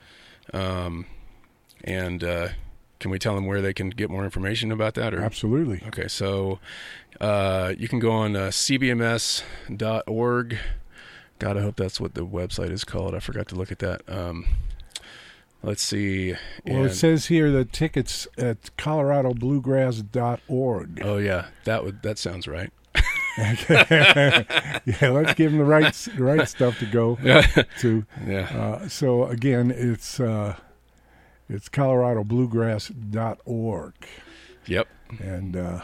Um, 0.52 1.06
and 1.84 2.24
uh, 2.24 2.48
can 2.98 3.12
we 3.12 3.20
tell 3.20 3.36
them 3.36 3.46
where 3.46 3.60
they 3.60 3.72
can 3.72 3.90
get 3.90 4.10
more 4.10 4.24
information 4.24 4.72
about 4.72 4.94
that? 4.94 5.14
Or 5.14 5.22
Absolutely. 5.22 5.82
okay, 5.86 6.08
so 6.08 6.58
uh, 7.20 7.74
you 7.78 7.86
can 7.86 8.00
go 8.00 8.10
on 8.10 8.34
uh, 8.34 8.48
cbms.org. 8.48 9.38
God, 11.44 11.58
I 11.58 11.60
hope 11.60 11.76
that's 11.76 12.00
what 12.00 12.14
the 12.14 12.24
website 12.24 12.70
is 12.70 12.84
called. 12.84 13.14
I 13.14 13.18
forgot 13.18 13.48
to 13.48 13.54
look 13.54 13.70
at 13.70 13.78
that. 13.80 14.00
Um, 14.08 14.46
let's 15.62 15.82
see. 15.82 16.32
Well, 16.66 16.86
it 16.86 16.94
says 16.94 17.26
here 17.26 17.50
the 17.50 17.66
tickets 17.66 18.26
at 18.38 18.74
coloradobluegrass.org. 18.78 21.02
Oh 21.04 21.18
yeah, 21.18 21.48
that 21.64 21.84
would 21.84 22.00
that 22.02 22.16
sounds 22.18 22.48
right. 22.48 22.72
yeah, 23.36 24.44
let's 25.02 25.34
give 25.34 25.50
them 25.50 25.58
the 25.58 25.66
right 25.66 25.92
the 26.16 26.24
right 26.24 26.48
stuff 26.48 26.78
to 26.78 26.86
go 26.86 27.16
to. 27.80 28.06
yeah, 28.26 28.78
Uh, 28.80 28.88
so 28.88 29.26
again, 29.26 29.70
it's 29.70 30.18
uh, 30.20 30.56
it's 31.50 31.68
coloradobluegrass.org, 31.68 33.92
yep, 34.64 34.88
and 35.20 35.56
uh, 35.58 35.82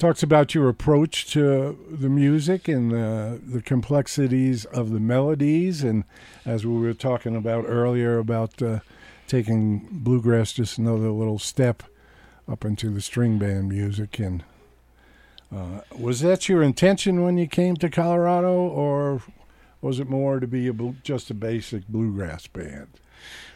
talks 0.00 0.22
about 0.22 0.54
your 0.54 0.68
approach 0.70 1.30
to 1.30 1.78
the 1.90 2.08
music 2.08 2.68
and 2.68 2.90
the 2.90 3.38
the 3.44 3.60
complexities 3.60 4.64
of 4.64 4.90
the 4.90 4.98
melodies, 4.98 5.84
and 5.84 6.04
as 6.46 6.64
we 6.66 6.74
were 6.74 6.94
talking 6.94 7.36
about 7.36 7.66
earlier 7.68 8.18
about 8.18 8.60
uh, 8.62 8.80
taking 9.28 9.86
bluegrass 9.92 10.52
just 10.52 10.78
another 10.78 11.10
little 11.10 11.38
step 11.38 11.82
up 12.50 12.64
into 12.64 12.90
the 12.90 13.00
string 13.00 13.38
band 13.38 13.68
music 13.68 14.18
and. 14.18 14.42
Uh, 15.52 15.80
was 15.98 16.20
that 16.20 16.48
your 16.48 16.62
intention 16.62 17.24
when 17.24 17.36
you 17.36 17.44
came 17.44 17.74
to 17.74 17.90
Colorado, 17.90 18.54
or 18.54 19.20
was 19.80 19.98
it 19.98 20.08
more 20.08 20.38
to 20.38 20.46
be 20.46 20.68
a 20.68 20.72
just 21.02 21.28
a 21.28 21.34
basic 21.34 21.88
bluegrass 21.88 22.46
band? 22.46 22.86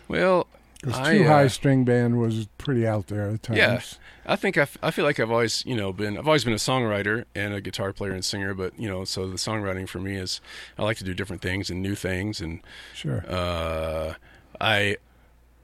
Well, 0.09 0.49
Because 0.85 0.99
I, 1.01 1.19
uh, 1.21 1.27
high 1.29 1.49
string 1.49 1.85
band 1.85 2.19
was 2.21 2.47
pretty 2.59 2.87
out 2.87 3.07
there 3.09 3.29
at 3.31 3.43
times. 3.43 3.59
Yeah. 3.59 3.81
I 4.27 4.37
think 4.37 4.57
I, 4.59 4.63
f- 4.63 4.79
I 4.83 4.91
feel 4.91 5.05
like 5.05 5.21
I've 5.21 5.31
always 5.31 5.65
you 5.67 5.75
know 5.77 5.93
been 5.93 6.17
I've 6.19 6.27
always 6.27 6.45
been 6.45 6.53
a 6.55 6.57
songwriter 6.57 7.25
and 7.35 7.53
a 7.55 7.61
guitar 7.61 7.93
player 7.93 8.13
and 8.13 8.25
singer, 8.25 8.55
but 8.55 8.79
you 8.79 8.89
know 8.89 9.05
so 9.05 9.29
the 9.29 9.37
songwriting 9.37 9.89
for 9.89 9.99
me 9.99 10.17
is 10.17 10.41
I 10.79 10.83
like 10.83 10.97
to 10.99 11.05
do 11.05 11.15
different 11.15 11.43
things 11.43 11.71
and 11.71 11.83
new 11.83 11.95
things 11.95 12.41
and 12.41 12.61
Sure. 12.95 13.25
uh, 13.29 14.15
I 14.61 14.97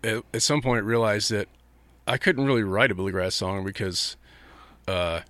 at, 0.05 0.23
at 0.35 0.43
some 0.43 0.61
point 0.63 0.85
realized 0.85 1.31
that 1.31 1.49
I 2.07 2.17
couldn't 2.19 2.45
really 2.47 2.63
write 2.65 2.91
a 2.91 2.95
bluegrass 2.95 3.35
song 3.35 3.65
because 3.65 4.17
uh, 4.89 5.21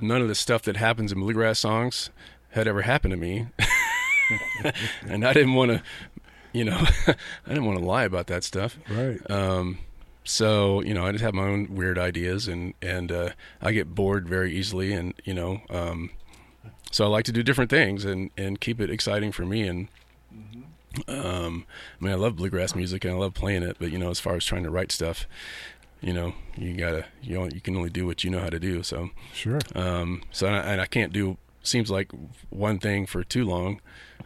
none 0.00 0.20
of 0.22 0.28
the 0.28 0.34
stuff 0.34 0.62
that 0.62 0.76
happens 0.76 1.12
in 1.12 1.20
bluegrass 1.20 1.58
songs 1.60 2.10
had 2.50 2.66
ever 2.66 2.82
happened 2.82 3.12
to 3.12 3.16
me, 3.18 3.46
and 5.06 5.24
I 5.26 5.32
didn't 5.32 5.54
want 5.54 5.70
to, 5.70 5.82
you 6.52 6.64
know, 6.64 6.78
I 7.06 7.14
didn't 7.48 7.64
want 7.66 7.78
to 7.78 7.84
lie 7.84 8.04
about 8.04 8.26
that 8.28 8.44
stuff. 8.44 8.78
right. 8.90 9.18
Um, 9.30 9.78
so 10.24 10.82
you 10.82 10.92
know, 10.94 11.06
I 11.06 11.12
just 11.12 11.24
have 11.24 11.34
my 11.34 11.44
own 11.44 11.74
weird 11.74 11.98
ideas, 11.98 12.48
and 12.48 12.74
and 12.82 13.10
uh, 13.10 13.30
I 13.62 13.72
get 13.72 13.94
bored 13.94 14.28
very 14.28 14.54
easily, 14.54 14.92
and 14.92 15.14
you 15.24 15.32
know, 15.34 15.62
um, 15.70 16.10
so 16.90 17.04
I 17.04 17.08
like 17.08 17.24
to 17.26 17.32
do 17.32 17.42
different 17.42 17.70
things 17.70 18.04
and 18.04 18.30
and 18.36 18.60
keep 18.60 18.80
it 18.80 18.90
exciting 18.90 19.32
for 19.32 19.46
me. 19.46 19.66
And 19.66 19.88
um, 21.06 21.64
I 22.00 22.04
mean, 22.04 22.12
I 22.12 22.16
love 22.16 22.36
bluegrass 22.36 22.74
music 22.74 23.04
and 23.04 23.14
I 23.14 23.16
love 23.16 23.34
playing 23.34 23.62
it, 23.62 23.76
but 23.78 23.90
you 23.90 23.98
know, 23.98 24.10
as 24.10 24.20
far 24.20 24.34
as 24.36 24.44
trying 24.44 24.64
to 24.64 24.70
write 24.70 24.90
stuff, 24.92 25.26
you 26.00 26.12
know, 26.12 26.34
you 26.56 26.74
gotta 26.76 27.06
you 27.22 27.38
know, 27.38 27.48
you 27.52 27.60
can 27.60 27.76
only 27.76 27.90
do 27.90 28.06
what 28.06 28.24
you 28.24 28.30
know 28.30 28.40
how 28.40 28.50
to 28.50 28.58
do. 28.58 28.82
So 28.82 29.10
Sure. 29.32 29.60
um, 29.74 30.22
so 30.30 30.46
and 30.46 30.56
I, 30.56 30.60
and 30.60 30.80
I 30.80 30.86
can't 30.86 31.12
do 31.12 31.36
seems 31.62 31.90
like 31.90 32.10
one 32.50 32.78
thing 32.78 33.06
for 33.06 33.22
too 33.24 33.44
long. 33.44 33.80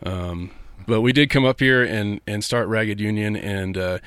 Um, 0.04 0.50
but 0.86 1.00
we 1.00 1.12
did 1.12 1.30
come 1.30 1.44
up 1.44 1.60
here 1.60 1.82
and 1.82 2.20
and 2.26 2.42
start 2.44 2.68
Ragged 2.68 3.00
Union 3.00 3.36
and 3.36 3.76
uh, 3.76 3.98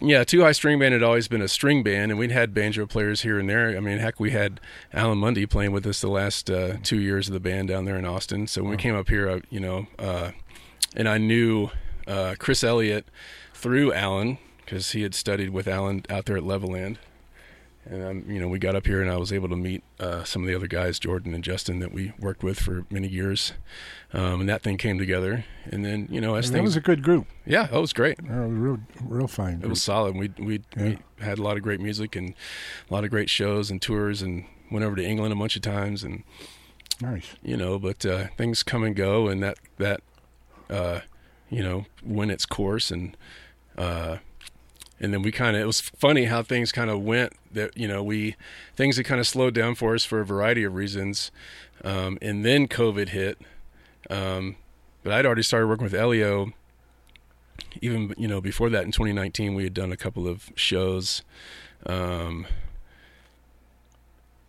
yeah, 0.00 0.24
Two 0.24 0.42
High 0.42 0.52
String 0.52 0.78
Band 0.78 0.92
had 0.92 1.02
always 1.02 1.28
been 1.28 1.42
a 1.42 1.48
string 1.48 1.82
band, 1.82 2.10
and 2.10 2.18
we'd 2.18 2.30
had 2.30 2.54
banjo 2.54 2.86
players 2.86 3.22
here 3.22 3.38
and 3.38 3.48
there. 3.48 3.76
I 3.76 3.80
mean, 3.80 3.98
heck, 3.98 4.18
we 4.18 4.30
had 4.30 4.60
Alan 4.92 5.18
Munde 5.18 5.48
playing 5.48 5.72
with 5.72 5.86
us 5.86 6.00
the 6.00 6.08
last 6.08 6.50
uh, 6.50 6.76
two 6.82 6.98
years 6.98 7.28
of 7.28 7.34
the 7.34 7.40
band 7.40 7.68
down 7.68 7.84
there 7.84 7.96
in 7.96 8.04
Austin. 8.04 8.46
So 8.46 8.62
when 8.62 8.70
we 8.70 8.76
came 8.76 8.94
up 8.94 9.08
here, 9.08 9.30
I, 9.30 9.42
you 9.50 9.60
know, 9.60 9.86
uh, 9.98 10.30
and 10.96 11.08
I 11.08 11.18
knew 11.18 11.70
uh, 12.06 12.34
Chris 12.38 12.64
Elliott 12.64 13.06
through 13.52 13.92
Alan 13.92 14.38
because 14.64 14.92
he 14.92 15.02
had 15.02 15.14
studied 15.14 15.50
with 15.50 15.68
Alan 15.68 16.04
out 16.08 16.24
there 16.26 16.36
at 16.36 16.44
Levelland. 16.44 16.96
And 17.86 18.02
um, 18.02 18.30
you 18.30 18.40
know, 18.40 18.48
we 18.48 18.58
got 18.58 18.74
up 18.74 18.86
here, 18.86 19.02
and 19.02 19.10
I 19.10 19.16
was 19.18 19.32
able 19.32 19.48
to 19.50 19.56
meet 19.56 19.82
uh, 20.00 20.24
some 20.24 20.42
of 20.42 20.48
the 20.48 20.54
other 20.54 20.66
guys, 20.66 20.98
Jordan 20.98 21.34
and 21.34 21.44
Justin, 21.44 21.80
that 21.80 21.92
we 21.92 22.12
worked 22.18 22.42
with 22.42 22.58
for 22.58 22.86
many 22.90 23.08
years. 23.08 23.52
Um, 24.12 24.40
and 24.40 24.48
that 24.48 24.62
thing 24.62 24.78
came 24.78 24.98
together. 24.98 25.44
And 25.64 25.84
then, 25.84 26.08
you 26.10 26.20
know, 26.20 26.34
as 26.36 26.50
that 26.50 26.56
things, 26.58 26.64
was 26.68 26.76
a 26.76 26.80
good 26.80 27.02
group. 27.02 27.26
yeah, 27.44 27.66
that 27.66 27.80
was 27.80 27.92
great. 27.92 28.18
Uh, 28.20 28.34
real, 28.46 28.78
real 29.02 29.26
fine 29.28 29.60
It 29.62 29.68
was 29.68 29.82
solid. 29.82 30.16
We 30.16 30.30
we, 30.38 30.62
Yeah. 30.76 30.82
we 30.84 30.98
had 31.24 31.38
a 31.38 31.42
lot 31.42 31.56
of 31.56 31.62
great 31.62 31.80
music 31.80 32.16
and 32.16 32.34
a 32.88 32.94
lot 32.94 33.04
of 33.04 33.10
great 33.10 33.28
shows 33.28 33.70
and 33.70 33.82
tours, 33.82 34.22
and 34.22 34.44
went 34.70 34.84
over 34.84 34.96
to 34.96 35.04
England 35.04 35.32
a 35.32 35.36
bunch 35.36 35.54
of 35.56 35.62
times, 35.62 36.02
and 36.04 36.22
nice. 37.02 37.34
you 37.42 37.56
know, 37.56 37.78
but 37.78 38.06
uh, 38.06 38.28
things 38.38 38.62
come 38.62 38.82
and 38.82 38.96
go, 38.96 39.28
and 39.28 39.42
that 39.42 39.58
that 39.78 40.00
uh, 40.70 41.00
you 41.50 41.62
know 41.62 41.84
went 42.02 42.30
its 42.30 42.46
course, 42.46 42.90
and 42.90 43.16
uh, 43.76 44.18
and 45.00 45.12
then 45.12 45.22
we 45.22 45.32
kind 45.32 45.56
of 45.56 45.62
it 45.62 45.66
was 45.66 45.80
funny 45.80 46.24
how 46.24 46.42
things 46.42 46.72
kind 46.72 46.90
of 46.90 47.02
went. 47.02 47.32
That 47.52 47.76
you 47.76 47.88
know 47.88 48.02
we 48.02 48.36
things 48.74 48.96
had 48.96 49.06
kind 49.06 49.20
of 49.20 49.26
slowed 49.26 49.54
down 49.54 49.74
for 49.74 49.94
us 49.94 50.04
for 50.04 50.20
a 50.20 50.26
variety 50.26 50.64
of 50.64 50.74
reasons, 50.74 51.30
um, 51.82 52.18
and 52.22 52.44
then 52.44 52.68
COVID 52.68 53.10
hit. 53.10 53.38
Um, 54.10 54.56
but 55.02 55.12
I'd 55.12 55.26
already 55.26 55.42
started 55.42 55.66
working 55.66 55.84
with 55.84 55.94
Elio 55.94 56.52
even 57.80 58.14
you 58.16 58.28
know 58.28 58.40
before 58.40 58.70
that 58.70 58.84
in 58.84 58.92
2019 58.92 59.54
we 59.54 59.64
had 59.64 59.74
done 59.74 59.92
a 59.92 59.96
couple 59.96 60.26
of 60.28 60.50
shows. 60.54 61.22
Um, 61.86 62.46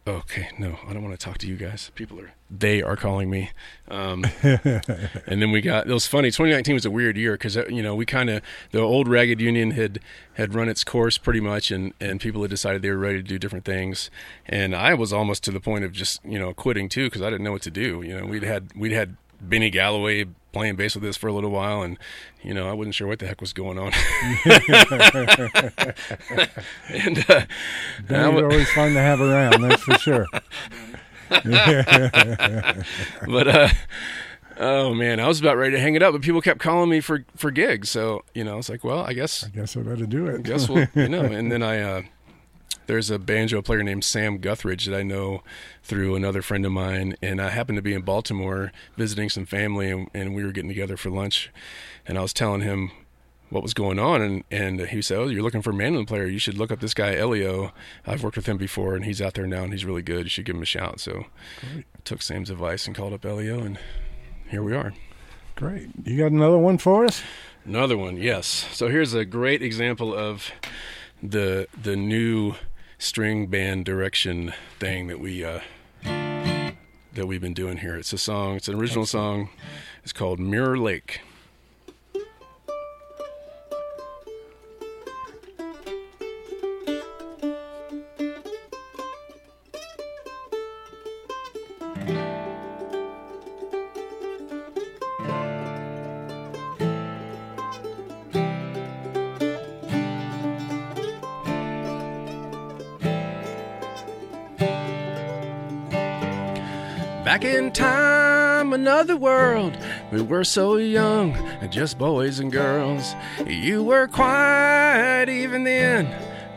okay, 0.07 0.49
no, 0.57 0.77
I 0.87 0.93
don't 0.93 1.03
want 1.03 1.17
to 1.19 1.23
talk 1.23 1.37
to 1.39 1.47
you 1.47 1.55
guys. 1.55 1.91
People 1.95 2.19
are 2.19 2.31
they 2.49 2.81
are 2.81 2.95
calling 2.95 3.29
me. 3.29 3.49
Um, 3.87 4.25
and 4.43 5.41
then 5.41 5.51
we 5.51 5.61
got 5.61 5.87
it 5.87 5.93
was 5.93 6.07
funny. 6.07 6.29
2019 6.29 6.73
was 6.75 6.85
a 6.85 6.91
weird 6.91 7.17
year 7.17 7.33
because 7.33 7.55
you 7.55 7.81
know 7.81 7.95
we 7.95 8.05
kind 8.05 8.29
of 8.29 8.41
the 8.71 8.79
old 8.79 9.07
Ragged 9.07 9.41
Union 9.41 9.71
had 9.71 9.99
had 10.33 10.53
run 10.53 10.69
its 10.69 10.83
course 10.83 11.17
pretty 11.17 11.39
much, 11.39 11.71
and 11.71 11.93
and 11.99 12.19
people 12.19 12.41
had 12.41 12.51
decided 12.51 12.81
they 12.81 12.89
were 12.89 12.97
ready 12.97 13.17
to 13.17 13.27
do 13.27 13.37
different 13.39 13.65
things, 13.65 14.09
and 14.45 14.75
I 14.75 14.93
was 14.93 15.13
almost 15.13 15.43
to 15.45 15.51
the 15.51 15.59
point 15.59 15.85
of 15.85 15.91
just 15.91 16.23
you 16.25 16.39
know 16.39 16.53
quitting 16.53 16.89
too 16.89 17.07
because 17.07 17.21
I 17.21 17.29
didn't 17.29 17.43
know 17.43 17.51
what 17.51 17.63
to 17.63 17.71
do. 17.71 18.01
You 18.01 18.19
know 18.19 18.25
we'd 18.25 18.43
had 18.43 18.71
we'd 18.75 18.91
had 18.91 19.15
Benny 19.41 19.69
Galloway 19.69 20.25
playing 20.51 20.75
bass 20.77 20.95
with 20.95 21.03
us 21.03 21.17
for 21.17 21.27
a 21.27 21.33
little 21.33 21.51
while, 21.51 21.81
and 21.81 21.97
you 22.41 22.53
know 22.53 22.69
I 22.69 22.73
wasn't 22.73 22.95
sure 22.95 23.07
what 23.07 23.19
the 23.19 23.27
heck 23.27 23.41
was 23.41 23.53
going 23.53 23.77
on. 23.77 23.91
and 26.89 27.29
uh, 27.29 27.45
Benny's 28.07 28.41
always 28.41 28.71
fun 28.71 28.93
to 28.93 28.99
have 28.99 29.19
around, 29.21 29.61
that's 29.61 29.83
for 29.83 29.97
sure. 29.99 30.27
but 33.27 33.47
uh, 33.47 33.69
oh 34.57 34.93
man, 34.93 35.19
I 35.19 35.27
was 35.27 35.39
about 35.39 35.57
ready 35.57 35.75
to 35.75 35.79
hang 35.79 35.95
it 35.95 36.03
up, 36.03 36.13
but 36.13 36.21
people 36.21 36.41
kept 36.41 36.59
calling 36.59 36.89
me 36.89 37.01
for 37.01 37.25
for 37.35 37.51
gigs. 37.51 37.89
So 37.89 38.23
you 38.33 38.43
know, 38.43 38.57
it's 38.57 38.69
like, 38.69 38.83
well, 38.83 38.99
I 38.99 39.13
guess 39.13 39.43
I 39.43 39.49
guess 39.49 39.75
I 39.75 39.81
better 39.81 40.05
do 40.05 40.27
it. 40.27 40.39
I 40.39 40.41
guess 40.41 40.69
we'll, 40.69 40.87
you 40.95 41.09
know. 41.09 41.21
And 41.21 41.51
then 41.51 41.63
I 41.71 41.81
uh, 41.81 42.01
there's 42.87 43.09
a 43.09 43.19
banjo 43.19 43.61
player 43.61 43.83
named 43.83 44.03
Sam 44.03 44.39
Guthridge 44.39 44.85
that 44.85 44.95
I 44.95 45.03
know 45.03 45.41
through 45.83 46.15
another 46.15 46.41
friend 46.41 46.65
of 46.65 46.71
mine, 46.71 47.15
and 47.21 47.41
I 47.41 47.49
happened 47.49 47.77
to 47.77 47.81
be 47.81 47.93
in 47.93 48.01
Baltimore 48.01 48.71
visiting 48.95 49.29
some 49.29 49.45
family, 49.45 49.89
and, 49.89 50.09
and 50.13 50.35
we 50.35 50.43
were 50.43 50.51
getting 50.51 50.69
together 50.69 50.97
for 50.97 51.09
lunch, 51.09 51.51
and 52.05 52.17
I 52.17 52.21
was 52.21 52.33
telling 52.33 52.61
him 52.61 52.91
what 53.49 53.63
was 53.63 53.73
going 53.73 53.99
on 53.99 54.21
and 54.21 54.43
and 54.49 54.81
he 54.81 55.01
said 55.01 55.17
oh 55.17 55.27
you're 55.27 55.43
looking 55.43 55.61
for 55.61 55.69
a 55.69 55.73
mandolin 55.73 56.05
player. 56.05 56.25
You 56.25 56.39
should 56.39 56.57
look 56.57 56.71
up 56.71 56.79
this 56.79 56.93
guy 56.93 57.15
Elio. 57.15 57.71
I've 58.05 58.23
worked 58.23 58.37
with 58.37 58.47
him 58.47 58.57
before 58.57 58.95
and 58.95 59.05
he's 59.05 59.21
out 59.21 59.35
there 59.35 59.47
now 59.47 59.63
and 59.63 59.71
he's 59.71 59.85
really 59.85 60.01
good. 60.01 60.23
You 60.23 60.29
should 60.29 60.45
give 60.45 60.55
him 60.55 60.61
a 60.61 60.65
shout. 60.65 60.99
So 60.99 61.25
Great. 61.61 61.85
I 61.95 61.99
took 62.03 62.21
Sam's 62.21 62.49
advice 62.49 62.87
and 62.87 62.95
called 62.95 63.13
up 63.13 63.25
Elio 63.25 63.59
and 63.59 63.77
here 64.49 64.63
we 64.63 64.75
are. 64.75 64.93
Great. 65.55 65.89
You 66.03 66.17
got 66.17 66.31
another 66.31 66.57
one 66.57 66.77
for 66.77 67.05
us? 67.05 67.21
Another 67.65 67.97
one 67.97 68.17
yes. 68.17 68.47
So 68.71 68.89
here's 68.89 69.13
a 69.13 69.25
great 69.25 69.61
example 69.61 70.13
of 70.13 70.51
the 71.21 71.67
the 71.81 71.95
new 71.95 72.55
string 72.97 73.47
band 73.47 73.85
direction 73.85 74.53
thing 74.79 75.07
that 75.07 75.19
we 75.19 75.43
uh 75.43 75.59
that 76.03 77.27
we've 77.27 77.41
been 77.41 77.53
doing 77.53 77.77
here. 77.77 77.95
It's 77.95 78.11
a 78.11 78.17
song 78.17 78.55
it's 78.55 78.67
an 78.67 78.75
original 78.75 79.05
song. 79.05 79.49
It's 80.03 80.13
called 80.13 80.39
Mirror 80.39 80.79
Lake 80.79 81.21
We 110.11 110.21
were 110.21 110.43
so 110.43 110.77
young, 110.77 111.35
just 111.69 111.97
boys 111.97 112.39
and 112.39 112.51
girls. 112.51 113.15
You 113.45 113.83
were 113.83 114.07
quiet 114.07 115.29
even 115.29 115.63
then, 115.63 116.07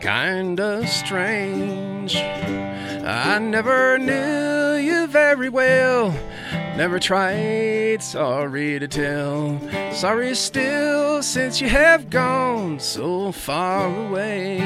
kinda 0.01 0.85
strange. 0.87 2.15
I 2.15 3.39
never 3.39 3.97
knew 3.97 4.75
you 4.75 5.07
very 5.07 5.49
well. 5.49 6.13
Never 6.77 6.99
tried, 6.99 8.01
sorry 8.01 8.79
to 8.79 8.87
tell. 8.87 9.59
Sorry 9.93 10.35
still, 10.35 11.21
since 11.23 11.59
you 11.59 11.67
have 11.67 12.09
gone 12.09 12.79
so 12.79 13.31
far 13.31 13.87
away. 14.07 14.59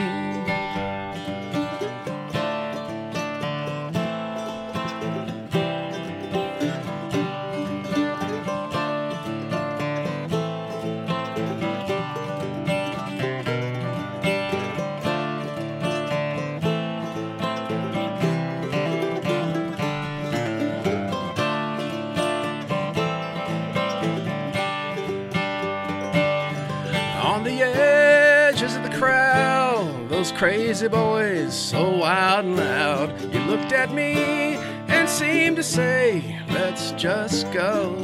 Crazy 30.44 30.90
boys, 30.90 31.58
so 31.58 31.90
wild 32.00 32.44
and 32.44 32.58
loud. 32.58 33.34
You 33.34 33.40
looked 33.42 33.72
at 33.72 33.94
me 33.94 34.56
and 34.90 35.08
seemed 35.08 35.56
to 35.56 35.64
say, 35.64 36.38
let's 36.50 36.92
just 36.92 37.50
go. 37.54 37.96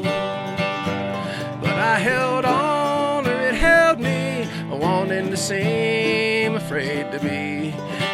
But 1.62 1.76
I 1.76 2.00
held 2.00 2.46
on, 2.46 3.28
or 3.28 3.42
it 3.42 3.56
held 3.56 4.00
me, 4.00 4.48
wanting 4.72 5.30
to 5.32 5.36
seem 5.36 6.56
afraid 6.56 7.12
to 7.12 7.20
be. 7.20 7.74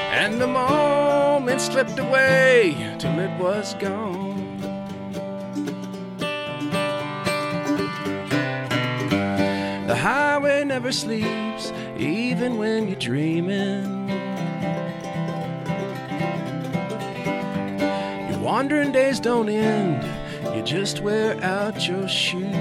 And 0.10 0.42
the 0.42 0.48
moment 0.48 1.62
slipped 1.62 2.00
away 2.00 2.96
till 2.98 3.20
it 3.20 3.40
was 3.40 3.76
gone. 3.76 4.25
Never 10.76 10.92
sleeps, 10.92 11.72
even 11.98 12.58
when 12.58 12.90
you're 12.90 13.00
dreaming. 13.00 14.10
Your 18.30 18.40
wandering 18.40 18.92
days 18.92 19.22
don't 19.22 19.48
end, 19.48 20.04
you 20.54 20.62
just 20.64 21.00
wear 21.00 21.42
out 21.42 21.88
your 21.88 22.10
shoes. 22.10 22.52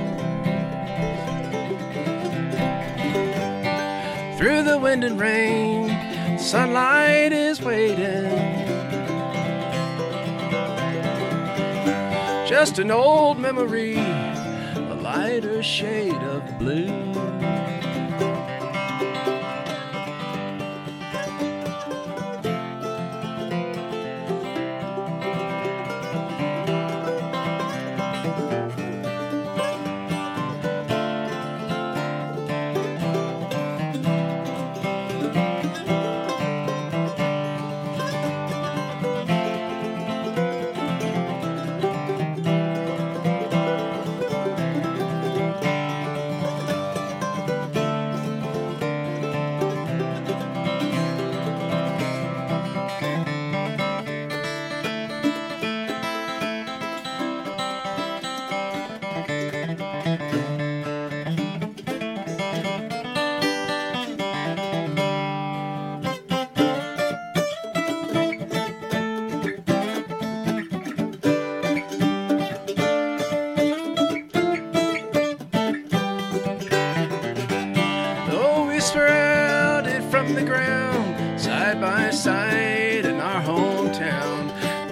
Through 4.38 4.62
the 4.62 4.79
wind 4.81 5.03
and 5.03 5.18
rain, 5.18 6.38
sunlight 6.38 7.33
is 7.33 7.61
waiting. 7.61 8.31
Just 12.46 12.79
an 12.79 12.92
old 12.92 13.40
memory, 13.40 13.96
a 13.96 14.96
lighter 15.03 15.64
shade 15.64 16.14
of 16.14 16.59
blue. 16.61 17.34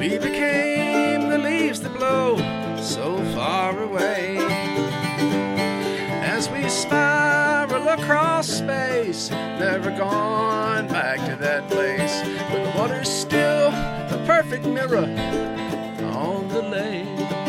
We 0.02 0.18
became 0.18 1.28
the 1.28 1.38
leaves 1.38 1.80
that 1.82 1.94
blow 1.94 2.36
so 2.82 3.18
far 3.36 3.80
away. 3.80 4.36
As 6.26 6.48
we 6.48 6.68
spiral 6.68 7.86
across 7.86 8.48
space, 8.48 9.30
never 9.30 9.90
gone 9.96 10.88
back 10.88 11.18
to 11.30 11.36
that 11.36 11.68
place. 11.70 12.20
But 12.50 12.64
the 12.64 12.76
water's 12.76 13.08
still 13.08 13.70
the 14.10 14.20
perfect 14.26 14.66
mirror 14.66 15.06
on 16.02 16.48
the 16.48 16.62
lake. 16.62 17.41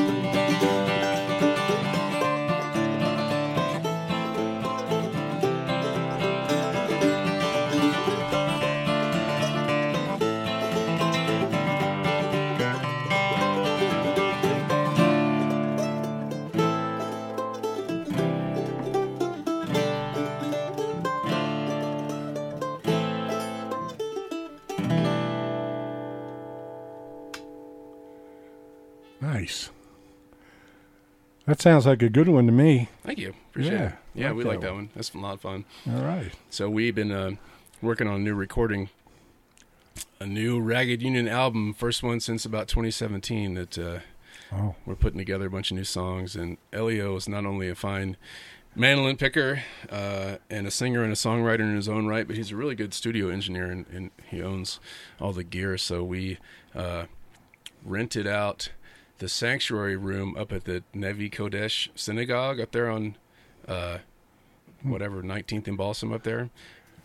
Nice. 29.43 29.69
That 31.45 31.61
sounds 31.61 31.85
like 31.85 32.01
a 32.01 32.07
good 32.09 32.29
one 32.29 32.45
to 32.45 32.53
me. 32.53 32.87
Thank 33.03 33.19
you. 33.19 33.33
Appreciate 33.49 33.73
Yeah, 33.73 33.87
it. 33.87 33.93
Yeah, 34.15 34.27
like 34.29 34.35
we 34.37 34.43
that 34.43 34.49
like 34.49 34.61
that 34.61 34.67
one. 34.69 34.75
one. 34.77 34.89
That's 34.95 35.13
a 35.13 35.17
lot 35.17 35.33
of 35.33 35.41
fun. 35.41 35.65
All 35.85 36.01
right. 36.01 36.31
So 36.49 36.69
we've 36.69 36.95
been 36.95 37.11
uh, 37.11 37.31
working 37.81 38.07
on 38.07 38.15
a 38.15 38.19
new 38.19 38.33
recording, 38.35 38.89
a 40.21 40.25
new 40.25 40.61
Ragged 40.61 41.01
Union 41.01 41.27
album, 41.27 41.73
first 41.73 42.03
one 42.03 42.21
since 42.21 42.45
about 42.45 42.69
2017 42.69 43.55
that 43.55 43.77
uh, 43.77 43.99
Oh, 44.53 44.75
we're 44.85 44.95
putting 44.95 45.17
together 45.17 45.47
a 45.47 45.49
bunch 45.49 45.71
of 45.71 45.77
new 45.77 45.83
songs. 45.83 46.35
And 46.37 46.57
Elio 46.71 47.15
is 47.17 47.27
not 47.27 47.45
only 47.45 47.67
a 47.69 47.75
fine 47.75 48.15
mandolin 48.75 49.17
picker 49.17 49.63
uh, 49.89 50.37
and 50.49 50.65
a 50.67 50.71
singer 50.71 51.03
and 51.03 51.11
a 51.11 51.15
songwriter 51.15 51.59
in 51.61 51.75
his 51.75 51.89
own 51.89 52.05
right, 52.07 52.25
but 52.25 52.37
he's 52.37 52.51
a 52.51 52.55
really 52.55 52.75
good 52.75 52.93
studio 52.93 53.27
engineer 53.29 53.65
and, 53.69 53.85
and 53.91 54.11
he 54.29 54.41
owns 54.41 54.79
all 55.19 55.33
the 55.33 55.43
gear. 55.43 55.77
So 55.77 56.03
we 56.05 56.37
uh, 56.73 57.05
rented 57.83 58.27
out 58.27 58.69
the 59.23 59.29
sanctuary 59.29 59.95
room 59.95 60.35
up 60.35 60.51
at 60.51 60.65
the 60.65 60.83
Nevei 60.93 61.31
Kodesh 61.31 61.87
Synagogue 61.95 62.59
up 62.59 62.73
there 62.73 62.89
on 62.89 63.15
uh, 63.69 63.99
whatever 64.81 65.23
19th 65.23 65.65
and 65.65 65.77
Balsam 65.77 66.11
up 66.11 66.23
there. 66.23 66.49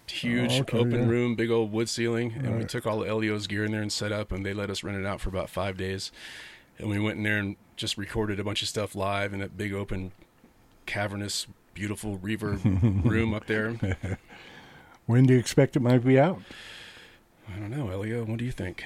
Huge 0.09 0.54
Oh, 0.54 0.61
okay, 0.62 0.78
open 0.78 1.02
yeah. 1.02 1.07
room, 1.07 1.37
big 1.37 1.48
old 1.48 1.70
wood 1.70 1.88
ceiling, 1.88 2.33
and 2.33 2.59
we 2.59 2.64
took 2.64 2.87
all 2.87 3.02
of 3.02 3.09
Elio's 3.09 3.46
gear 3.46 3.64
in 3.64 3.70
there 3.70 3.83
and 3.83 3.92
set 3.92 4.11
up, 4.11 4.33
and 4.33 4.44
they 4.44 4.52
let 4.52 4.68
us 4.68 4.83
rent 4.83 4.98
it 4.98 5.07
out 5.07 5.20
for 5.20 5.28
about 5.28 5.48
five 5.48 5.76
days. 5.76 6.11
And 6.78 6.88
we 6.88 6.98
went 6.98 7.18
in 7.18 7.22
there 7.22 7.38
and 7.38 7.54
just 7.76 7.96
recorded 7.96 8.40
a 8.40 8.44
bunch 8.44 8.62
of 8.62 8.68
stuff 8.68 8.96
live 8.96 9.33
in 9.33 9.38
that 9.38 9.57
big 9.57 9.72
open, 9.72 10.11
cavernous, 10.87 11.46
beautiful 11.72 12.18
reverb 12.18 13.04
room 13.04 13.33
up 13.33 13.46
there. 13.46 13.76
when 15.07 15.24
do 15.24 15.35
you 15.35 15.38
expect 15.38 15.76
it 15.76 15.81
might 15.81 16.04
be 16.04 16.18
out? 16.18 16.40
I 17.48 17.61
don't 17.61 17.70
know, 17.70 17.90
Elio. 17.90 18.24
What 18.24 18.38
do 18.38 18.44
you 18.44 18.50
think? 18.52 18.83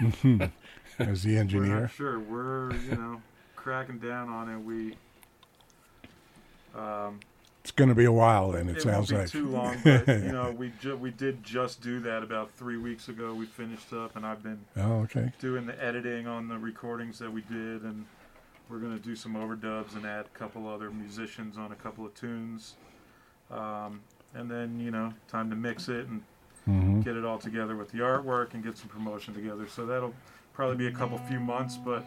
Uh, 0.00 0.48
As 0.98 1.22
the 1.22 1.36
engineer. 1.36 1.88
sure. 1.88 2.18
We're 2.18 2.72
you 2.74 2.96
know 2.96 3.20
cracking 3.54 3.98
down 3.98 4.28
on 4.28 4.48
it. 4.48 4.58
We 4.58 4.96
um, 6.74 7.20
It's 7.62 7.72
going 7.72 7.88
to 7.88 7.94
be 7.94 8.04
a 8.04 8.12
while 8.12 8.52
then, 8.52 8.68
it, 8.68 8.76
it 8.78 8.82
sounds 8.82 9.10
like. 9.12 9.28
too 9.28 9.46
long, 9.48 9.76
but 9.84 10.06
you 10.08 10.32
know 10.32 10.50
we 10.56 10.72
ju- 10.80 10.96
we 10.96 11.10
did 11.10 11.42
just 11.42 11.80
do 11.82 12.00
that 12.00 12.22
about 12.22 12.50
three 12.52 12.76
weeks 12.76 13.08
ago. 13.08 13.34
We 13.34 13.46
finished 13.46 13.92
up, 13.92 14.16
and 14.16 14.26
I've 14.26 14.42
been 14.42 14.60
oh, 14.76 15.00
okay. 15.02 15.32
doing 15.38 15.66
the 15.66 15.82
editing 15.82 16.26
on 16.26 16.48
the 16.48 16.58
recordings 16.58 17.18
that 17.18 17.32
we 17.32 17.42
did, 17.42 17.82
and 17.82 18.06
we're 18.70 18.78
gonna 18.78 18.98
do 18.98 19.14
some 19.16 19.34
overdubs 19.34 19.94
and 19.96 20.06
add 20.06 20.26
a 20.26 20.38
couple 20.38 20.68
other 20.68 20.90
musicians 20.90 21.56
on 21.58 21.72
a 21.72 21.76
couple 21.76 22.04
of 22.06 22.14
tunes. 22.14 22.74
Um, 23.50 24.00
and 24.34 24.50
then 24.50 24.80
you 24.80 24.90
know, 24.90 25.12
time 25.28 25.50
to 25.50 25.56
mix 25.56 25.88
it 25.88 26.06
and 26.06 26.22
hmm 26.64 27.00
get 27.02 27.14
it 27.14 27.24
all 27.24 27.38
together 27.38 27.76
with 27.76 27.92
the 27.92 27.98
artwork 27.98 28.54
and 28.54 28.64
get 28.64 28.76
some 28.76 28.88
promotion 28.88 29.32
together. 29.32 29.68
So 29.68 29.86
that'll 29.86 30.12
probably 30.56 30.76
be 30.76 30.86
a 30.86 30.92
couple 30.92 31.18
few 31.18 31.38
months, 31.38 31.76
but 31.76 32.04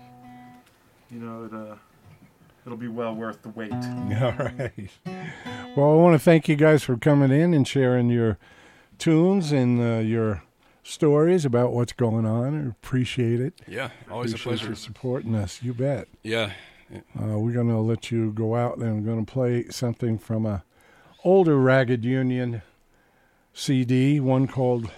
you 1.11 1.19
know, 1.19 1.45
it, 1.45 1.53
uh, 1.53 1.75
it'll 2.65 2.77
be 2.77 2.87
well 2.87 3.13
worth 3.15 3.41
the 3.43 3.49
wait. 3.49 3.71
All 3.73 4.33
right. 4.33 4.89
Well, 5.77 5.91
I 5.91 5.95
want 5.95 6.15
to 6.15 6.19
thank 6.19 6.49
you 6.49 6.55
guys 6.55 6.83
for 6.83 6.97
coming 6.97 7.31
in 7.31 7.53
and 7.53 7.67
sharing 7.67 8.09
your 8.09 8.37
tunes 8.97 9.51
and 9.51 9.79
uh, 9.79 9.99
your 9.99 10.41
stories 10.83 11.45
about 11.45 11.71
what's 11.73 11.93
going 11.93 12.25
on. 12.25 12.65
I 12.65 12.69
appreciate 12.69 13.39
it. 13.39 13.53
Yeah, 13.67 13.91
always 14.09 14.31
a 14.33 14.35
Appreciate 14.35 14.43
pleasure. 14.57 14.69
you 14.69 14.75
supporting 14.75 15.35
us. 15.35 15.61
You 15.61 15.73
bet. 15.75 16.07
Yeah, 16.23 16.51
Uh, 16.91 17.37
we're 17.39 17.53
going 17.53 17.69
to 17.69 17.77
let 17.77 18.09
you 18.11 18.31
go 18.31 18.55
out 18.55 18.77
and 18.77 18.95
we're 19.05 19.13
going 19.13 19.23
to 19.25 19.31
play 19.31 19.65
something 19.69 20.17
from 20.17 20.47
a 20.47 20.63
older 21.23 21.57
Ragged 21.59 22.03
Union 22.03 22.63
CD, 23.53 24.19
one 24.19 24.47
called 24.47 24.89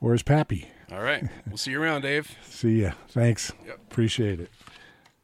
Where's 0.00 0.22
Pappy? 0.22 0.68
All 0.94 1.02
right. 1.02 1.24
We'll 1.48 1.56
see 1.56 1.72
you 1.72 1.82
around, 1.82 2.02
Dave. 2.02 2.36
See 2.44 2.82
ya. 2.82 2.92
Thanks. 3.08 3.52
Yep. 3.66 3.78
Appreciate 3.90 4.40
it. 4.40 4.50